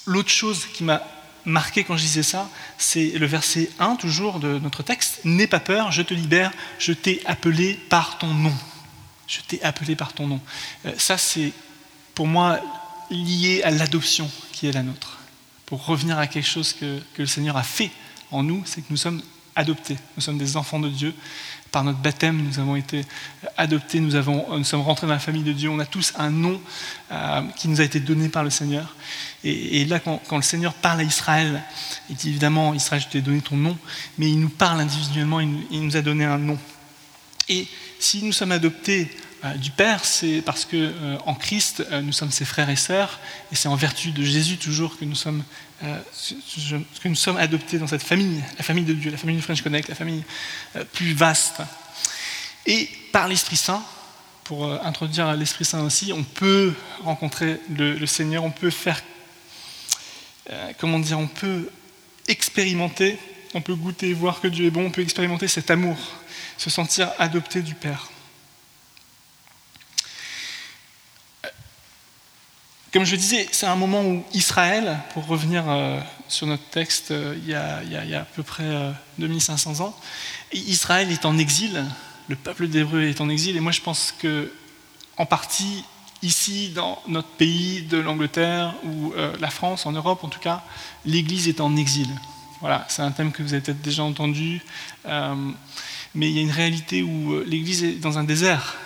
L'autre 0.05 0.29
chose 0.29 0.65
qui 0.73 0.83
m'a 0.83 1.01
marqué 1.45 1.83
quand 1.83 1.97
je 1.97 2.03
disais 2.03 2.23
ça, 2.23 2.49
c'est 2.77 3.09
le 3.17 3.25
verset 3.25 3.69
1 3.79 3.95
toujours 3.95 4.39
de 4.39 4.59
notre 4.59 4.83
texte. 4.83 5.19
N'aie 5.23 5.47
pas 5.47 5.59
peur, 5.59 5.91
je 5.91 6.01
te 6.01 6.13
libère, 6.13 6.51
je 6.79 6.93
t'ai 6.93 7.21
appelé 7.25 7.73
par 7.89 8.17
ton 8.17 8.27
nom. 8.27 8.53
Je 9.27 9.39
t'ai 9.41 9.63
appelé 9.63 9.95
par 9.95 10.13
ton 10.13 10.27
nom. 10.27 10.41
Euh, 10.85 10.91
ça, 10.97 11.17
c'est 11.17 11.53
pour 12.13 12.27
moi 12.27 12.59
lié 13.09 13.61
à 13.63 13.71
l'adoption 13.71 14.29
qui 14.51 14.67
est 14.67 14.71
la 14.71 14.83
nôtre. 14.83 15.19
Pour 15.65 15.85
revenir 15.85 16.17
à 16.17 16.27
quelque 16.27 16.47
chose 16.47 16.73
que, 16.73 16.99
que 17.13 17.21
le 17.21 17.27
Seigneur 17.27 17.57
a 17.57 17.63
fait 17.63 17.91
en 18.31 18.43
nous, 18.43 18.63
c'est 18.65 18.81
que 18.81 18.87
nous 18.89 18.97
sommes 18.97 19.21
adoptés. 19.55 19.97
Nous 20.17 20.21
sommes 20.21 20.37
des 20.37 20.57
enfants 20.57 20.79
de 20.79 20.89
Dieu. 20.89 21.13
Par 21.73 21.83
notre 21.83 21.97
baptême, 21.97 22.39
nous 22.39 22.59
avons 22.59 22.75
été 22.75 23.03
adoptés, 23.57 23.99
nous, 23.99 24.11
sommes 24.63 24.81
rentrés 24.81 25.07
dans 25.07 25.13
la 25.13 25.17
famille 25.17 25.41
de 25.41 25.53
Dieu. 25.53 25.71
On 25.71 25.79
a 25.79 25.87
tous 25.87 26.13
un 26.19 26.29
nom 26.29 26.61
euh, 27.11 27.41
qui 27.57 27.67
nous 27.67 27.81
a 27.81 27.83
été 27.83 27.99
donné 27.99 28.29
par 28.29 28.43
le 28.43 28.51
Seigneur. 28.51 28.95
Et, 29.43 29.83
là, 29.85 29.99
quand, 29.99 30.21
le 30.35 30.43
Seigneur 30.43 30.75
parle 30.75 30.99
à 30.99 31.03
Israël, 31.03 31.63
il 32.11 32.15
dit 32.15 32.29
évidemment, 32.29 32.75
Israël, 32.75 33.01
je 33.01 33.07
t'ai 33.07 33.21
donné 33.21 33.41
ton 33.41 33.55
nom, 33.55 33.75
mais 34.19 34.29
il 34.29 34.39
nous 34.39 34.49
parle 34.49 34.81
individuellement, 34.81 35.39
il, 35.39 35.81
nous 35.81 35.97
a 35.97 36.03
donné 36.03 36.25
un 36.25 36.37
nom. 36.37 36.59
Et 37.49 37.67
si 37.97 38.23
nous 38.23 38.33
sommes 38.33 38.51
adoptés 38.51 39.09
du 39.57 39.71
Père, 39.71 40.05
c'est 40.05 40.41
parce 40.41 40.63
que 40.63 40.77
euh, 40.77 41.17
en 41.25 41.35
Christ, 41.35 41.85
nous 42.01 42.13
sommes 42.13 42.31
ses 42.31 42.45
frères 42.45 42.69
et 42.69 42.77
sœurs, 42.77 43.19
et 43.51 43.55
c'est 43.55 43.67
en 43.67 43.75
vertu 43.75 44.11
de 44.11 44.23
Jésus 44.23 44.57
toujours 44.57 44.97
que 44.97 45.03
nous 45.05 45.15
sommes 45.15 45.43
euh, 45.83 45.99
adoptés 47.37 47.77
dans 47.77 47.87
cette 47.87 48.03
famille, 48.03 48.41
la 48.57 48.63
famille 48.63 48.85
de 48.85 48.93
Dieu, 48.93 49.11
la 49.11 49.17
famille 49.17 49.35
du 49.35 49.41
French 49.41 49.61
Connect, 49.61 49.89
la 49.89 49.95
famille 49.95 50.23
euh, 50.77 50.85
plus 50.93 51.13
vaste. 51.13 51.61
Et 52.65 52.89
par 53.11 53.27
l'Esprit 53.27 53.57
Saint, 53.57 53.83
pour 54.45 54.65
euh, 54.65 54.77
introduire 54.83 55.35
l'Esprit 55.35 55.65
Saint 55.65 55.83
aussi, 55.83 56.13
on 56.13 56.23
peut 56.23 56.73
rencontrer 57.03 57.59
le, 57.77 58.05
Seigneur, 58.05 58.45
on 58.45 58.51
peut 58.51 58.69
faire, 58.69 59.01
comment 60.79 60.99
dire, 60.99 61.19
on 61.19 61.27
peut 61.27 61.69
expérimenter, 62.29 63.17
on 63.53 63.61
peut 63.61 63.75
goûter, 63.75 64.13
voir 64.13 64.39
que 64.39 64.47
Dieu 64.47 64.67
est 64.67 64.71
bon, 64.71 64.85
on 64.85 64.91
peut 64.91 65.01
expérimenter 65.01 65.49
cet 65.49 65.69
amour, 65.69 65.97
se 66.57 66.69
sentir 66.69 67.11
adopté 67.19 67.61
du 67.61 67.75
Père. 67.75 68.12
Comme 72.93 73.05
je 73.05 73.15
disais, 73.15 73.47
c'est 73.51 73.65
un 73.65 73.75
moment 73.75 74.03
où 74.03 74.23
Israël, 74.35 74.99
pour 75.15 75.25
revenir 75.25 75.63
euh, 75.67 75.99
sur 76.27 76.45
notre 76.45 76.69
texte, 76.69 77.09
euh, 77.09 77.35
il, 77.41 77.49
y 77.49 77.55
a, 77.55 78.19
à 78.19 78.23
peu 78.23 78.43
près 78.43 78.93
2500 79.17 79.71
euh, 79.79 79.83
ans, 79.85 79.99
Israël 80.53 81.11
est 81.11 81.25
en 81.25 81.39
exil, 81.39 81.83
le 82.27 82.35
peuple 82.35 82.67
d'Hébreu 82.67 83.01
est 83.01 83.19
en 83.19 83.29
exil, 83.29 83.57
et 83.57 83.61
moi 83.61 83.71
je 83.71 83.81
pense 83.81 84.13
que, 84.19 84.53
en 85.17 85.25
partie, 85.25 85.83
ici, 86.21 86.69
dans 86.69 87.01
notre 87.07 87.29
pays 87.29 87.81
de 87.81 87.97
l'Angleterre 87.97 88.75
ou 88.83 89.11
la 89.39 89.49
France, 89.49 89.87
en 89.87 89.91
Europe 89.91 90.23
en 90.23 90.29
tout 90.29 90.39
cas, 90.39 90.63
l'Église 91.03 91.47
est 91.47 91.61
en 91.61 91.75
exil. 91.75 92.09
Voilà, 92.61 92.85
c'est 92.89 93.01
un 93.01 93.11
thème 93.11 93.31
que 93.31 93.41
vous 93.41 93.53
avez 93.53 93.63
peut-être 93.63 93.81
déjà 93.81 94.03
entendu, 94.03 94.61
mais 95.05 96.29
il 96.29 96.35
y 96.35 96.39
a 96.39 96.43
une 96.43 96.51
réalité 96.51 97.01
où 97.01 97.41
l'Église 97.43 97.83
est 97.83 97.93
dans 97.93 98.19
un 98.19 98.23
désert 98.23 98.77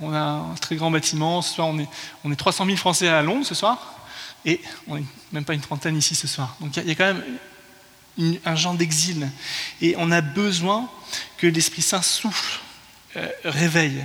on 0.00 0.12
a 0.12 0.18
un 0.18 0.54
très 0.54 0.76
grand 0.76 0.90
bâtiment. 0.90 1.42
Ce 1.42 1.54
soir, 1.54 1.68
on 1.68 1.78
est, 1.78 1.88
on 2.24 2.32
est 2.32 2.36
300 2.36 2.66
000 2.66 2.76
Français 2.76 3.08
à 3.08 3.22
Londres 3.22 3.46
ce 3.46 3.54
soir. 3.54 3.96
Et 4.44 4.60
on 4.86 4.96
n'est 4.96 5.04
même 5.32 5.44
pas 5.44 5.54
une 5.54 5.60
trentaine 5.60 5.96
ici 5.96 6.14
ce 6.14 6.28
soir. 6.28 6.56
Donc 6.60 6.76
il 6.76 6.86
y, 6.86 6.90
a 6.90 6.94
quand 6.94 7.12
même 7.12 8.38
un 8.44 8.56
genre 8.56 8.74
d'exil. 8.74 9.28
Et 9.80 9.94
on 9.98 10.10
a 10.10 10.20
besoin 10.20 10.88
que 11.36 11.46
l'Esprit 11.46 11.82
Saint 11.82 12.02
souffle, 12.02 12.60
euh, 13.16 13.28
réveille. 13.44 14.04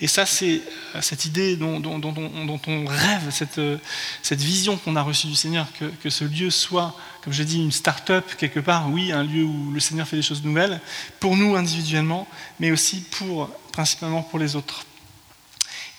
Et 0.00 0.08
ça, 0.08 0.26
c'est 0.26 0.60
euh, 0.96 1.00
cette 1.00 1.26
idée 1.26 1.54
dont, 1.54 1.80
on 1.84 2.84
rêve, 2.86 3.30
cette, 3.30 3.58
euh, 3.58 3.78
cette 4.22 4.40
vision 4.40 4.76
qu'on 4.76 4.96
a 4.96 5.02
reçue 5.02 5.28
du 5.28 5.36
Seigneur, 5.36 5.68
que, 5.78 5.84
que, 5.84 6.10
ce 6.10 6.24
lieu 6.24 6.50
soit, 6.50 6.96
comme 7.22 7.32
je 7.32 7.44
dis, 7.44 7.62
une 7.62 7.70
start-up 7.70 8.24
quelque 8.36 8.58
part, 8.58 8.90
oui, 8.90 9.12
un 9.12 9.22
lieu 9.22 9.44
où 9.44 9.70
le 9.70 9.78
Seigneur 9.78 10.08
fait 10.08 10.16
des 10.16 10.22
choses 10.22 10.42
nouvelles, 10.42 10.80
pour 11.20 11.36
nous 11.36 11.54
individuellement, 11.54 12.26
mais 12.58 12.72
aussi 12.72 13.02
pour 13.02 13.48
principalement 13.72 14.22
pour 14.22 14.38
les 14.38 14.54
autres. 14.54 14.84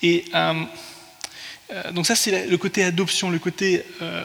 Et 0.02 0.26
euh, 0.36 0.66
euh, 1.72 1.92
donc 1.92 2.06
ça, 2.06 2.16
c'est 2.16 2.48
le 2.48 2.58
côté 2.58 2.84
adoption, 2.84 3.30
le 3.30 3.40
côté 3.40 3.86
euh, 4.02 4.24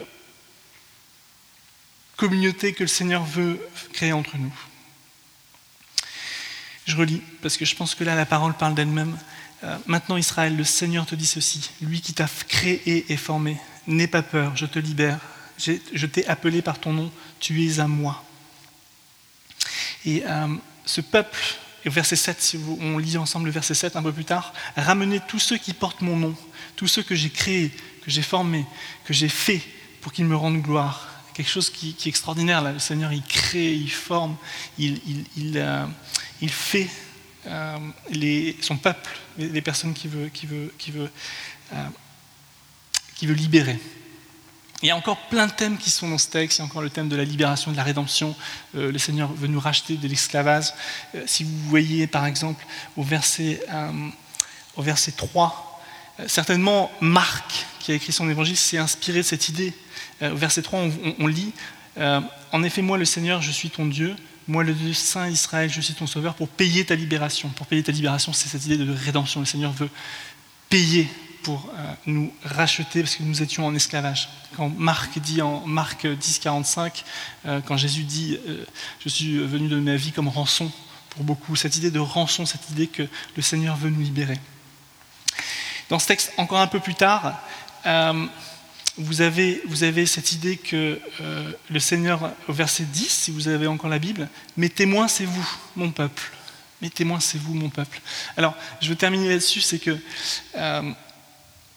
communauté 2.17 2.73
que 2.73 2.83
le 2.83 2.87
Seigneur 2.87 3.23
veut 3.23 3.59
créer 3.93 4.13
entre 4.13 4.37
nous. 4.37 4.53
Je 6.85 6.97
relis, 6.97 7.21
parce 7.41 7.55
que 7.55 7.65
je 7.65 7.75
pense 7.75 7.95
que 7.95 8.03
là, 8.03 8.15
la 8.15 8.25
parole 8.25 8.53
parle 8.53 8.75
d'elle-même. 8.75 9.17
Maintenant, 9.85 10.15
Israël, 10.15 10.55
le 10.55 10.63
Seigneur 10.63 11.05
te 11.05 11.15
dit 11.15 11.25
ceci, 11.25 11.69
lui 11.81 12.01
qui 12.01 12.13
t'a 12.13 12.27
créé 12.47 13.11
et 13.11 13.17
formé, 13.17 13.57
n'aie 13.87 14.07
pas 14.07 14.21
peur, 14.21 14.55
je 14.55 14.65
te 14.65 14.79
libère, 14.79 15.19
je 15.57 16.05
t'ai 16.05 16.25
appelé 16.27 16.61
par 16.61 16.79
ton 16.79 16.93
nom, 16.93 17.11
tu 17.41 17.67
es 17.67 17.79
à 17.79 17.87
moi. 17.87 18.23
Et 20.05 20.23
ce 20.85 21.01
peuple 21.01 21.59
et 21.85 21.89
verset 21.89 22.15
7, 22.15 22.41
si 22.41 22.59
on 22.81 22.97
lit 22.97 23.17
ensemble 23.17 23.45
le 23.45 23.51
verset 23.51 23.73
7 23.73 23.95
un 23.95 24.03
peu 24.03 24.11
plus 24.11 24.25
tard, 24.25 24.53
ramenez 24.75 25.19
tous 25.27 25.39
ceux 25.39 25.57
qui 25.57 25.73
portent 25.73 26.01
mon 26.01 26.17
nom, 26.17 26.35
tous 26.75 26.87
ceux 26.87 27.03
que 27.03 27.15
j'ai 27.15 27.29
créés, 27.29 27.71
que 28.03 28.11
j'ai 28.11 28.21
formés, 28.21 28.65
que 29.05 29.13
j'ai 29.13 29.29
faits 29.29 29.61
pour 30.01 30.11
qu'ils 30.11 30.25
me 30.25 30.35
rendent 30.35 30.61
gloire. 30.61 31.07
Quelque 31.33 31.49
chose 31.49 31.69
qui, 31.69 31.95
est 31.97 32.07
extraordinaire, 32.07 32.61
là. 32.61 32.73
le 32.73 32.79
Seigneur, 32.79 33.13
il 33.13 33.23
crée, 33.23 33.73
il 33.73 33.91
forme, 33.91 34.35
il, 34.77 35.23
euh, 35.55 35.85
fait 36.47 36.89
euh, 37.47 37.77
son 38.61 38.77
peuple, 38.77 39.09
les, 39.37 39.61
personnes 39.61 39.93
qu'il 39.93 40.11
qui 40.33 40.47
euh, 40.91 41.09
veut 43.23 43.33
libérer. 43.33 43.79
Il 44.81 44.87
y 44.87 44.91
a 44.91 44.95
encore 44.95 45.17
plein 45.27 45.47
de 45.47 45.51
thèmes 45.51 45.77
qui 45.77 45.89
sont 45.89 46.07
dans 46.09 46.17
ce 46.17 46.29
texte. 46.29 46.57
Il 46.57 46.61
y 46.61 46.63
a 46.63 46.65
encore 46.65 46.81
le 46.81 46.89
thème 46.89 47.09
de 47.09 47.15
la 47.17 47.25
libération, 47.25 47.71
de 47.71 47.77
la 47.77 47.83
rédemption. 47.83 48.33
Euh, 48.75 48.91
le 48.91 48.97
Seigneur 48.97 49.31
veut 49.33 49.47
nous 49.47 49.59
racheter 49.59 49.97
de 49.97 50.07
l'esclavage. 50.07 50.67
Euh, 51.15 51.23
si 51.25 51.43
vous 51.43 51.51
voyez, 51.67 52.07
par 52.07 52.25
exemple, 52.25 52.65
au 52.95 53.03
verset, 53.03 53.61
euh, 53.69 53.91
au 54.77 54.81
verset 54.81 55.11
3, 55.11 55.81
certainement 56.27 56.91
Marc, 57.01 57.65
qui 57.79 57.91
a 57.91 57.95
écrit 57.95 58.13
son 58.13 58.29
évangile, 58.29 58.55
s'est 58.55 58.77
inspiré 58.77 59.19
de 59.19 59.23
cette 59.23 59.49
idée. 59.49 59.73
au 60.21 60.35
verset 60.35 60.61
3, 60.61 60.79
on, 60.79 60.91
on 61.19 61.27
lit 61.27 61.53
En 61.97 62.63
effet, 62.63 62.81
moi, 62.81 62.97
le 62.97 63.05
Seigneur, 63.05 63.41
je 63.41 63.51
suis 63.51 63.69
ton 63.69 63.85
Dieu. 63.85 64.15
Moi, 64.47 64.63
le 64.63 64.73
Dieu 64.73 64.93
Saint 64.93 65.29
Israël, 65.29 65.69
je 65.69 65.79
suis 65.79 65.93
ton 65.93 66.07
sauveur 66.07 66.35
pour 66.35 66.49
payer 66.49 66.85
ta 66.85 66.95
libération. 66.95 67.49
Pour 67.49 67.67
payer 67.67 67.83
ta 67.83 67.91
libération, 67.91 68.33
c'est 68.33 68.49
cette 68.49 68.65
idée 68.65 68.77
de 68.77 68.91
rédemption. 68.91 69.39
Le 69.39 69.45
Seigneur 69.45 69.71
veut 69.71 69.89
payer 70.69 71.07
pour 71.43 71.71
euh, 71.73 71.93
nous 72.05 72.33
racheter 72.43 73.01
parce 73.01 73.15
que 73.15 73.23
nous 73.23 73.41
étions 73.41 73.65
en 73.65 73.75
esclavage. 73.75 74.29
Quand 74.55 74.69
Marc 74.69 75.19
dit 75.19 75.41
en 75.41 75.65
Marc 75.65 76.07
10, 76.07 76.39
45, 76.39 77.03
euh, 77.45 77.61
quand 77.65 77.77
Jésus 77.77 78.03
dit 78.03 78.37
euh, 78.47 78.65
Je 78.99 79.09
suis 79.09 79.37
venu 79.39 79.67
de 79.67 79.79
ma 79.79 79.95
vie 79.95 80.11
comme 80.11 80.27
rançon 80.27 80.71
pour 81.09 81.23
beaucoup, 81.23 81.55
cette 81.55 81.75
idée 81.75 81.91
de 81.91 81.99
rançon, 81.99 82.45
cette 82.45 82.69
idée 82.69 82.87
que 82.87 83.03
le 83.35 83.41
Seigneur 83.41 83.75
veut 83.75 83.89
nous 83.89 84.01
libérer. 84.01 84.39
Dans 85.89 85.99
ce 85.99 86.07
texte, 86.07 86.33
encore 86.37 86.59
un 86.59 86.67
peu 86.67 86.79
plus 86.79 86.93
tard, 86.93 87.41
vous 88.95 89.21
avez, 89.21 89.61
vous 89.65 89.81
avez 89.81 90.05
cette 90.05 90.33
idée 90.33 90.57
que 90.57 91.01
le 91.67 91.79
Seigneur, 91.79 92.31
au 92.47 92.53
verset 92.53 92.83
10, 92.83 93.09
si 93.09 93.31
vous 93.31 93.47
avez 93.47 93.65
encore 93.65 93.89
la 93.89 93.97
Bible, 93.97 94.29
Mes 94.55 94.69
témoins, 94.69 95.07
c'est 95.07 95.25
vous, 95.25 95.49
mon 95.75 95.89
peuple. 95.89 96.31
Mes 96.79 96.91
témoins, 96.91 97.19
c'est 97.19 97.39
vous, 97.39 97.55
mon 97.55 97.69
peuple. 97.69 97.99
Alors, 98.37 98.55
je 98.79 98.89
veux 98.89 98.95
terminer 98.95 99.29
là-dessus, 99.29 99.61
c'est 99.61 99.79
que 99.79 99.97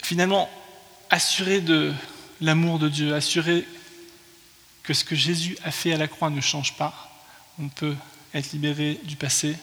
finalement, 0.02 0.50
assuré 1.10 1.60
de 1.60 1.92
l'amour 2.40 2.78
de 2.78 2.88
Dieu, 2.88 3.14
assuré 3.14 3.66
que 4.82 4.94
ce 4.94 5.04
que 5.04 5.14
Jésus 5.14 5.56
a 5.64 5.70
fait 5.70 5.92
à 5.92 5.96
la 5.96 6.08
croix 6.08 6.30
ne 6.30 6.40
change 6.40 6.76
pas, 6.76 7.10
on 7.58 7.68
peut 7.68 7.94
être 8.34 8.52
libéré 8.52 8.98
du 9.04 9.16
passé, 9.16 9.56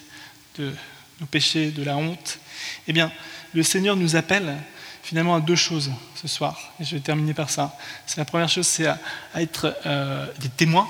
de 0.58 0.72
nos 1.20 1.26
péchés, 1.26 1.70
de 1.70 1.82
la 1.82 1.96
honte, 1.96 2.38
eh 2.88 2.92
bien, 2.92 3.12
le 3.52 3.62
Seigneur 3.62 3.96
nous 3.96 4.16
appelle 4.16 4.56
finalement 5.02 5.34
à 5.34 5.40
deux 5.40 5.56
choses 5.56 5.90
ce 6.14 6.28
soir, 6.28 6.72
et 6.78 6.84
je 6.84 6.94
vais 6.94 7.00
terminer 7.00 7.34
par 7.34 7.50
ça. 7.50 7.76
C'est 8.06 8.18
la 8.18 8.24
première 8.24 8.48
chose, 8.48 8.66
c'est 8.66 8.86
à, 8.86 8.98
être 9.34 9.76
euh, 9.86 10.26
des 10.38 10.48
témoins. 10.48 10.88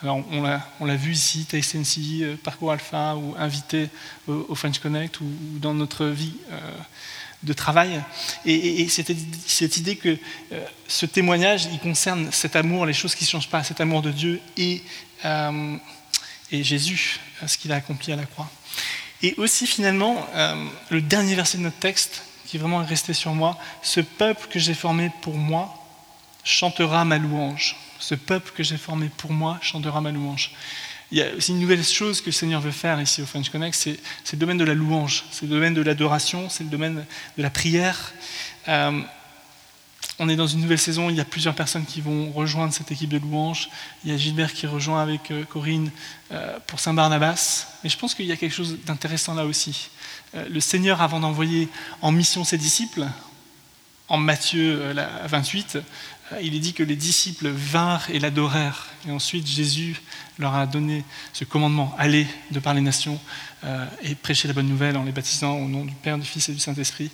Alors, 0.00 0.22
on 0.30 0.84
l'a 0.86 0.96
vu 0.96 1.12
ici, 1.12 1.44
TSNC, 1.44 2.22
euh, 2.22 2.36
Parcours 2.36 2.70
Alpha, 2.70 3.16
ou 3.16 3.34
invité 3.36 3.90
au, 4.28 4.54
French 4.54 4.78
Connect, 4.78 5.20
ou, 5.20 5.26
dans 5.58 5.74
notre 5.74 6.06
vie 6.06 6.34
euh, 6.52 6.60
de 7.42 7.52
travail. 7.52 8.02
Et, 8.44 8.82
et, 8.82 8.88
cette, 8.88 9.76
idée 9.76 9.96
que 9.96 10.18
euh, 10.52 10.64
ce 10.88 11.06
témoignage, 11.06 11.68
il 11.72 11.78
concerne 11.78 12.30
cet 12.32 12.56
amour, 12.56 12.86
les 12.86 12.92
choses 12.92 13.14
qui 13.14 13.24
ne 13.24 13.28
changent 13.28 13.48
pas, 13.48 13.62
cet 13.62 13.80
amour 13.80 14.02
de 14.02 14.10
Dieu 14.10 14.40
et, 14.56 14.82
euh, 15.24 15.76
et 16.50 16.64
Jésus, 16.64 17.20
ce 17.46 17.56
qu'il 17.56 17.72
a 17.72 17.76
accompli 17.76 18.12
à 18.12 18.16
la 18.16 18.24
croix. 18.24 18.50
Et 19.22 19.34
aussi 19.36 19.66
finalement, 19.66 20.28
euh, 20.34 20.68
le 20.90 21.00
dernier 21.00 21.34
verset 21.34 21.58
de 21.58 21.62
notre 21.64 21.78
texte, 21.78 22.22
qui 22.46 22.56
est 22.56 22.60
vraiment 22.60 22.84
resté 22.84 23.12
sur 23.12 23.34
moi, 23.34 23.58
ce 23.82 24.00
peuple 24.00 24.48
que 24.48 24.58
j'ai 24.58 24.74
formé 24.74 25.10
pour 25.22 25.34
moi 25.34 25.74
chantera 26.44 27.04
ma 27.04 27.18
louange. 27.18 27.76
Ce 27.98 28.14
peuple 28.14 28.52
que 28.54 28.62
j'ai 28.62 28.78
formé 28.78 29.10
pour 29.16 29.32
moi 29.32 29.58
chantera 29.60 30.00
ma 30.00 30.12
louange. 30.12 30.52
Il 31.10 31.18
y 31.18 31.22
a 31.22 31.34
aussi 31.34 31.52
une 31.52 31.60
nouvelle 31.60 31.82
chose 31.82 32.20
que 32.20 32.26
le 32.26 32.32
Seigneur 32.32 32.60
veut 32.60 32.70
faire 32.70 33.00
ici 33.00 33.22
au 33.22 33.26
French 33.26 33.48
Connect, 33.48 33.74
c'est 33.74 33.98
le 34.32 34.38
domaine 34.38 34.58
de 34.58 34.64
la 34.64 34.74
louange, 34.74 35.24
c'est 35.30 35.46
le 35.46 35.52
domaine 35.52 35.72
de 35.72 35.80
l'adoration, 35.80 36.50
c'est 36.50 36.64
le 36.64 36.70
domaine 36.70 37.06
de 37.36 37.42
la 37.42 37.48
prière. 37.48 38.12
Euh, 38.68 39.00
on 40.18 40.28
est 40.28 40.36
dans 40.36 40.46
une 40.46 40.60
nouvelle 40.60 40.78
saison, 40.78 41.08
il 41.08 41.16
y 41.16 41.20
a 41.20 41.24
plusieurs 41.24 41.54
personnes 41.54 41.86
qui 41.86 42.02
vont 42.02 42.30
rejoindre 42.32 42.74
cette 42.74 42.92
équipe 42.92 43.08
de 43.08 43.18
louange. 43.18 43.70
Il 44.04 44.10
y 44.10 44.14
a 44.14 44.18
Gilbert 44.18 44.52
qui 44.52 44.66
rejoint 44.66 45.00
avec 45.00 45.30
euh, 45.30 45.44
Corinne 45.44 45.90
euh, 46.30 46.58
pour 46.66 46.78
Saint-Barnabas. 46.78 47.68
Mais 47.82 47.88
je 47.88 47.96
pense 47.96 48.14
qu'il 48.14 48.26
y 48.26 48.32
a 48.32 48.36
quelque 48.36 48.54
chose 48.54 48.76
d'intéressant 48.84 49.34
là 49.34 49.46
aussi. 49.46 49.88
Le 50.34 50.60
Seigneur, 50.60 51.00
avant 51.00 51.20
d'envoyer 51.20 51.68
en 52.02 52.12
mission 52.12 52.44
ses 52.44 52.58
disciples, 52.58 53.06
en 54.08 54.18
Matthieu 54.18 54.94
28, 55.26 55.78
il 56.42 56.54
est 56.54 56.60
dit 56.60 56.72
que 56.72 56.82
les 56.82 56.96
disciples 56.96 57.48
vinrent 57.48 58.10
et 58.10 58.18
l'adorèrent. 58.18 58.86
Et 59.06 59.10
ensuite, 59.10 59.46
Jésus 59.46 60.00
leur 60.38 60.54
a 60.54 60.66
donné 60.66 61.04
ce 61.32 61.44
commandement, 61.44 61.94
allez 61.98 62.26
de 62.50 62.60
par 62.60 62.74
les 62.74 62.80
nations 62.80 63.18
et 64.02 64.14
prêcher 64.14 64.46
la 64.46 64.54
bonne 64.54 64.68
nouvelle 64.68 64.96
en 64.96 65.04
les 65.04 65.12
baptisant 65.12 65.56
au 65.56 65.66
nom 65.68 65.84
du 65.84 65.94
Père, 65.94 66.18
du 66.18 66.26
Fils 66.26 66.48
et 66.48 66.52
du 66.52 66.60
Saint-Esprit. 66.60 67.10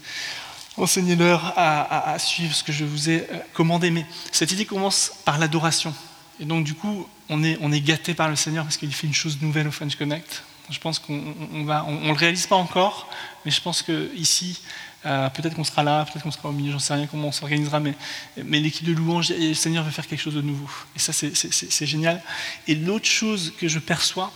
Enseignez-leur 0.77 1.55
à, 1.57 2.19
suivre 2.19 2.55
ce 2.55 2.65
que 2.65 2.73
je 2.73 2.85
vous 2.85 3.09
ai 3.09 3.21
euh, 3.31 3.39
commandé. 3.53 3.91
Mais 3.91 4.05
cette 4.33 4.51
idée 4.51 4.65
commence 4.65 5.13
par 5.25 5.39
l'adoration. 5.39 5.95
Et 6.41 6.45
donc, 6.45 6.65
du 6.65 6.75
coup, 6.75 7.07
on 7.29 7.45
est, 7.45 7.57
on 7.61 7.71
est 7.71 7.81
gâté 7.81 8.15
par 8.15 8.29
le 8.29 8.35
Seigneur 8.35 8.65
parce 8.65 8.77
qu'il 8.77 8.93
fait 8.93 9.07
une 9.07 9.15
chose 9.15 9.39
nouvelle 9.41 9.69
au 9.69 9.71
French 9.71 9.95
Connect. 9.95 10.43
Je 10.71 10.79
pense 10.81 10.99
qu'on 10.99 11.13
ne 11.13 11.71
on, 11.71 12.09
le 12.09 12.19
réalise 12.19 12.47
pas 12.47 12.57
encore, 12.57 13.09
mais 13.45 13.51
je 13.51 13.61
pense 13.61 13.83
qu'ici, 13.83 14.61
euh, 15.07 15.29
peut-être 15.31 15.55
qu'on 15.55 15.65
sera 15.65 15.83
là, 15.83 16.05
peut-être 16.05 16.23
qu'on 16.23 16.31
sera 16.31 16.49
au 16.49 16.53
milieu, 16.53 16.73
j'en 16.73 16.79
sais 16.79 16.95
rien 16.95 17.07
comment 17.07 17.29
on 17.29 17.33
s'organisera, 17.33 17.79
mais, 17.79 17.95
mais 18.43 18.61
l'équipe 18.61 18.87
de 18.87 18.93
louange, 18.93 19.31
le 19.31 19.55
Seigneur 19.55 19.85
veut 19.85 19.91
faire 19.91 20.07
quelque 20.07 20.21
chose 20.21 20.35
de 20.35 20.41
nouveau. 20.41 20.69
Et 20.97 20.99
ça, 20.99 21.13
c'est 21.13 21.87
génial. 21.87 22.23
Et 22.67 22.75
l'autre 22.75 23.07
chose 23.07 23.53
que 23.59 23.69
je 23.69 23.79
perçois, 23.79 24.33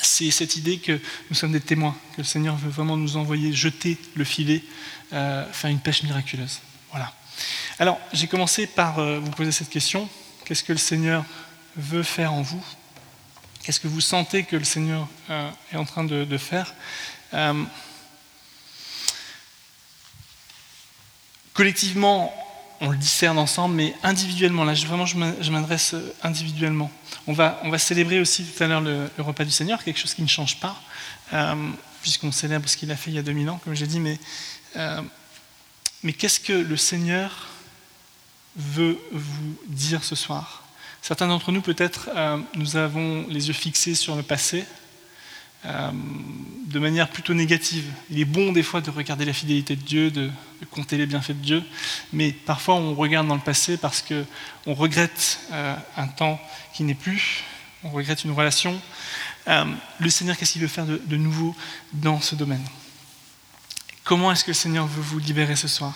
c'est 0.00 0.30
cette 0.30 0.56
idée 0.56 0.78
que 0.78 0.98
nous 1.28 1.36
sommes 1.36 1.52
des 1.52 1.60
témoins, 1.60 1.94
que 2.16 2.22
le 2.22 2.26
Seigneur 2.26 2.56
veut 2.56 2.70
vraiment 2.70 2.96
nous 2.96 3.16
envoyer 3.18 3.52
jeter 3.52 3.98
le 4.14 4.24
filet, 4.24 4.64
euh, 5.12 5.44
faire 5.52 5.70
une 5.70 5.80
pêche 5.80 6.02
miraculeuse. 6.02 6.60
Voilà. 6.90 7.12
Alors, 7.78 7.98
j'ai 8.14 8.26
commencé 8.26 8.66
par 8.66 8.98
euh, 8.98 9.18
vous 9.18 9.30
poser 9.30 9.52
cette 9.52 9.70
question 9.70 10.08
qu'est-ce 10.46 10.64
que 10.64 10.72
le 10.72 10.78
Seigneur 10.78 11.24
veut 11.76 12.02
faire 12.02 12.32
en 12.32 12.40
vous? 12.40 12.64
Qu'est-ce 13.62 13.80
que 13.80 13.88
vous 13.88 14.00
sentez 14.00 14.44
que 14.44 14.56
le 14.56 14.64
Seigneur 14.64 15.06
est 15.72 15.76
en 15.76 15.84
train 15.84 16.02
de 16.02 16.36
faire? 16.36 16.74
Collectivement, 21.54 22.34
on 22.80 22.90
le 22.90 22.96
discerne 22.96 23.38
ensemble, 23.38 23.74
mais 23.74 23.94
individuellement, 24.02 24.64
là 24.64 24.74
vraiment 24.74 25.06
je 25.06 25.50
m'adresse 25.50 25.94
individuellement. 26.22 26.90
On 27.26 27.32
va, 27.32 27.60
on 27.62 27.70
va 27.70 27.78
célébrer 27.78 28.20
aussi 28.20 28.44
tout 28.44 28.62
à 28.62 28.66
l'heure 28.66 28.80
le, 28.80 29.08
repas 29.18 29.44
du 29.44 29.50
Seigneur, 29.50 29.84
quelque 29.84 29.98
chose 29.98 30.14
qui 30.14 30.22
ne 30.22 30.28
change 30.28 30.58
pas, 30.58 30.80
euh, 31.32 31.54
puisqu'on 32.00 32.32
célèbre 32.32 32.68
ce 32.68 32.76
qu'il 32.76 32.90
a 32.90 32.96
fait 32.96 33.10
il 33.10 33.14
y 33.14 33.18
a 33.18 33.22
2000 33.22 33.50
ans, 33.50 33.60
comme 33.62 33.74
j'ai 33.74 33.86
dit, 33.86 34.00
mais, 34.00 34.18
euh, 34.76 35.00
mais 36.02 36.12
qu'est-ce 36.12 36.40
que 36.40 36.52
le 36.52 36.76
Seigneur 36.76 37.48
veut 38.56 38.98
vous 39.12 39.56
dire 39.66 40.02
ce 40.02 40.16
soir? 40.16 40.64
Certains 41.02 41.28
d'entre 41.28 41.52
nous, 41.52 41.62
peut-être, 41.62 42.10
euh, 42.16 42.38
nous 42.54 42.76
avons 42.76 43.26
les 43.28 43.48
yeux 43.48 43.54
fixés 43.54 43.94
sur 43.94 44.16
le 44.16 44.22
passé, 44.22 44.64
euh, 45.64 45.90
de 46.66 46.78
manière 46.80 47.08
plutôt 47.08 47.34
négative. 47.34 47.84
Il 48.10 48.18
est 48.18 48.24
bon 48.24 48.50
des 48.50 48.64
fois 48.64 48.80
de 48.80 48.90
regarder 48.90 49.24
la 49.24 49.32
fidélité 49.32 49.76
de 49.76 49.82
Dieu, 49.82 50.10
de, 50.10 50.30
compter 50.70 50.96
les 50.96 51.06
bienfaits 51.06 51.32
de 51.32 51.44
Dieu, 51.44 51.62
mais 52.12 52.32
parfois 52.32 52.76
on 52.76 52.94
regarde 52.94 53.28
dans 53.28 53.34
le 53.34 53.40
passé 53.40 53.76
parce 53.76 54.02
qu'on 54.02 54.74
regrette 54.74 55.40
euh, 55.52 55.76
un 55.96 56.06
temps 56.06 56.40
qui 56.72 56.82
n'est 56.82 56.94
plus, 56.94 57.44
on 57.84 57.90
regrette 57.90 58.24
une 58.24 58.30
relation. 58.32 58.80
Euh, 59.48 59.64
le 60.00 60.10
Seigneur, 60.10 60.36
qu'est-ce 60.36 60.52
qu'il 60.52 60.62
veut 60.62 60.68
faire 60.68 60.86
de, 60.86 61.16
nouveau 61.16 61.54
dans 61.92 62.20
ce 62.20 62.34
domaine? 62.34 62.64
Comment 64.02 64.32
est-ce 64.32 64.44
que 64.44 64.50
le 64.50 64.54
Seigneur 64.54 64.86
veut 64.86 65.02
vous 65.02 65.18
libérer 65.18 65.56
ce 65.56 65.68
soir? 65.68 65.94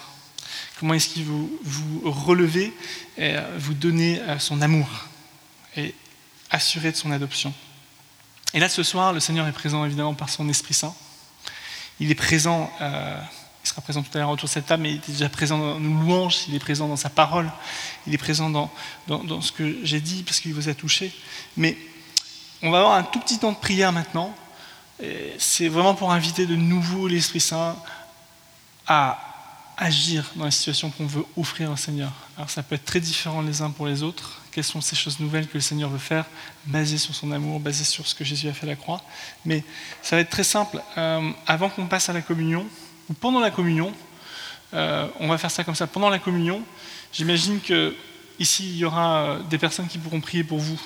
Comment 0.79 0.95
est-ce 0.95 1.09
qu'il 1.09 1.25
veut 1.25 1.49
vous 1.65 2.03
relever 2.05 2.73
et 3.17 3.35
vous 3.59 3.75
donner 3.75 4.21
son 4.39 4.61
amour 4.63 4.89
et 5.77 5.95
assurer 6.51 6.93
de 6.93 6.97
son 6.97 7.11
adoption? 7.11 7.55
Et 8.55 8.61
là, 8.61 8.69
ce 8.69 8.83
soir, 8.83 9.13
le 9.13 9.21
Seigneur 9.21 9.47
est 9.47 9.53
présent 9.53 9.85
évidemment 9.85 10.15
par 10.15 10.29
son 10.29 10.49
Esprit 10.49 10.75
Saint. 10.75 10.95
Il 12.01 12.11
est 12.11 12.15
présent, 12.15 12.71
euh, 12.81 13.19
il 13.65 13.69
sera 13.69 13.81
présent 13.81 14.03
tout 14.03 14.11
à 14.17 14.21
l'heure 14.21 14.31
autour 14.31 14.49
de 14.49 14.53
cette 14.53 14.67
table, 14.67 14.83
mais 14.83 14.93
il 14.93 14.97
est 14.97 15.11
déjà 15.11 15.29
présent 15.29 15.59
dans 15.59 15.81
nos 15.81 16.03
louanges, 16.03 16.45
il 16.49 16.55
est 16.55 16.61
présent 16.61 16.89
dans 16.89 16.97
sa 16.97 17.11
parole, 17.11 17.51
il 18.07 18.15
est 18.15 18.19
présent 18.19 18.51
dans, 18.51 18.71
dans, 19.09 19.41
ce 19.41 19.53
que 19.53 19.79
j'ai 19.83 20.01
dit 20.01 20.23
parce 20.23 20.41
qu'il 20.41 20.55
vous 20.55 20.69
a 20.69 20.75
touché. 20.75 21.15
Mais 21.57 21.77
on 22.63 22.71
va 22.71 22.79
avoir 22.79 22.95
un 22.95 23.03
tout 23.03 23.21
petit 23.21 23.39
temps 23.39 23.53
de 23.53 23.57
prière 23.57 23.93
maintenant. 23.93 24.35
C'est 25.39 25.69
vraiment 25.69 25.95
pour 25.95 26.13
inviter 26.13 26.47
de 26.47 26.57
nouveau 26.57 27.09
l'Esprit 27.09 27.41
Saint 27.41 27.77
à 28.87 29.19
agir 29.77 30.31
dans 30.37 30.45
la 30.45 30.51
situation 30.51 30.91
qu'on 30.91 31.07
veut 31.07 31.25
offrir 31.37 31.71
au 31.71 31.77
Seigneur. 31.77 32.13
Alors 32.37 32.51
ça 32.51 32.63
peut 32.63 32.75
être 32.75 32.85
très 32.85 33.01
différent 33.01 33.43
les 33.43 33.61
uns 33.61 33.71
pour 33.71 33.87
les 33.87 34.03
autres. 34.03 34.41
Quelles 34.57 34.65
sont 34.65 34.81
ces 34.81 34.97
choses 34.97 35.21
nouvelles 35.21 35.47
que 35.47 35.53
le 35.53 35.61
Seigneur 35.61 35.91
veut 35.91 35.99
faire, 35.99 36.25
basées 36.65 36.97
sur 36.97 37.15
son 37.15 37.31
amour, 37.31 37.61
basées 37.61 37.85
sur 37.85 38.07
ce 38.07 38.15
que 38.15 38.25
Jésus 38.25 38.49
a 38.49 38.55
fait 38.55 38.65
à 38.65 38.71
la 38.71 38.75
croix. 38.75 39.03
Mais 39.45 39.63
ça 40.01 40.17
va 40.17 40.23
être 40.23 40.31
très 40.31 40.45
simple. 40.45 40.83
Euh, 40.97 41.31
avant 41.47 41.69
qu'on 41.69 41.85
passe 41.85 42.09
à 42.09 42.15
la 42.15 42.23
communion, 42.23 42.65
ou 43.11 43.13
pendant 43.13 43.41
la 43.41 43.51
communion, 43.51 43.93
euh, 44.73 45.09
on 45.21 45.29
va 45.29 45.37
faire 45.37 45.51
ça 45.51 45.63
comme 45.63 45.75
ça. 45.75 45.87
Pendant 45.87 46.09
la 46.09 46.19
communion, 46.19 46.63
j'imagine 47.13 47.61
que 47.61 47.95
ici 48.39 48.67
il 48.67 48.79
y 48.79 48.87
aura 48.87 49.19
euh, 49.19 49.39
des 49.43 49.59
personnes 49.59 49.89
qui 49.89 49.99
pourront 49.99 50.23
prier 50.23 50.43
pour 50.43 50.59
vous. 50.59 50.81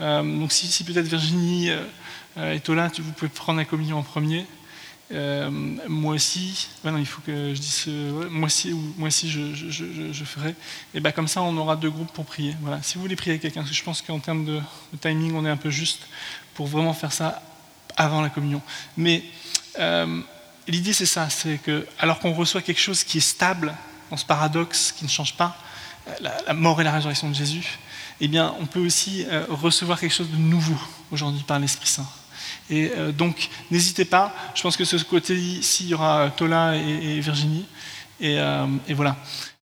donc 0.00 0.50
si, 0.50 0.82
peut-être 0.82 1.06
Virginie 1.06 1.68
est 2.38 2.68
là, 2.70 2.90
vous 2.96 3.12
pouvez 3.12 3.28
prendre 3.28 3.58
la 3.58 3.66
communion 3.66 3.98
en 3.98 4.02
premier. 4.02 4.46
Euh, 5.12 5.50
moi 5.86 6.14
aussi, 6.14 6.68
non, 6.82 6.96
il 6.96 7.06
faut 7.06 7.20
que 7.20 7.54
je 7.54 7.60
dise, 7.60 7.86
moi 8.30 8.46
aussi, 8.46 8.72
moi 8.96 9.08
aussi 9.08 9.30
je, 9.30 10.24
ferai. 10.24 10.54
Et 10.94 11.00
ben 11.00 11.12
comme 11.12 11.28
ça, 11.28 11.42
on 11.42 11.56
aura 11.56 11.76
deux 11.76 11.90
groupes 11.90 12.12
pour 12.12 12.24
prier. 12.24 12.56
Voilà. 12.62 12.82
Si 12.82 12.94
vous 12.94 13.02
voulez 13.02 13.16
prier 13.16 13.32
avec 13.32 13.42
quelqu'un, 13.42 13.60
parce 13.60 13.70
que 13.70 13.76
je 13.76 13.84
pense 13.84 14.02
qu'en 14.02 14.18
termes 14.18 14.44
de, 14.44 14.60
timing, 15.00 15.34
on 15.34 15.44
est 15.44 15.50
un 15.50 15.56
peu 15.56 15.70
juste 15.70 16.06
pour 16.54 16.66
vraiment 16.66 16.94
faire 16.94 17.12
ça 17.12 17.42
avant 17.96 18.22
la 18.22 18.30
communion. 18.30 18.62
Mais 18.96 19.22
euh, 19.78 20.20
l'idée, 20.66 20.92
c'est 20.92 21.06
ça, 21.06 21.28
c'est 21.28 21.58
que 21.58 21.86
alors 21.98 22.18
qu'on 22.18 22.32
reçoit 22.32 22.62
quelque 22.62 22.80
chose 22.80 23.04
qui 23.04 23.18
est 23.18 23.28
stable, 23.28 23.74
dans 24.10 24.16
ce 24.16 24.24
paradoxe 24.24 24.92
qui 24.92 25.04
ne 25.04 25.10
change 25.10 25.36
pas, 25.36 25.56
la, 26.20 26.54
mort 26.54 26.80
et 26.80 26.84
la 26.84 26.92
résurrection 26.92 27.28
de 27.28 27.34
Jésus, 27.34 27.78
eh 28.20 28.28
bien, 28.28 28.54
on 28.60 28.66
peut 28.66 28.84
aussi 28.84 29.24
euh, 29.28 29.44
recevoir 29.48 29.98
quelque 29.98 30.12
chose 30.12 30.30
de 30.30 30.36
nouveau 30.36 30.78
aujourd'hui 31.10 31.42
par 31.42 31.58
l'Esprit 31.58 31.88
Saint. 31.88 32.06
Et 32.70 32.90
euh, 32.96 33.12
donc, 33.12 33.48
n'hésitez 33.70 34.04
pas. 34.04 34.34
Je 34.54 34.62
pense 34.62 34.76
que 34.76 34.84
ce 34.84 34.96
côté-ci, 35.04 35.84
il 35.84 35.90
y 35.90 35.94
aura 35.94 36.30
Tola 36.36 36.76
et, 36.76 37.20
Virginie. 37.20 37.66
Et, 38.20 38.38
euh, 38.38 38.66
et 38.88 38.94
voilà. 38.94 39.16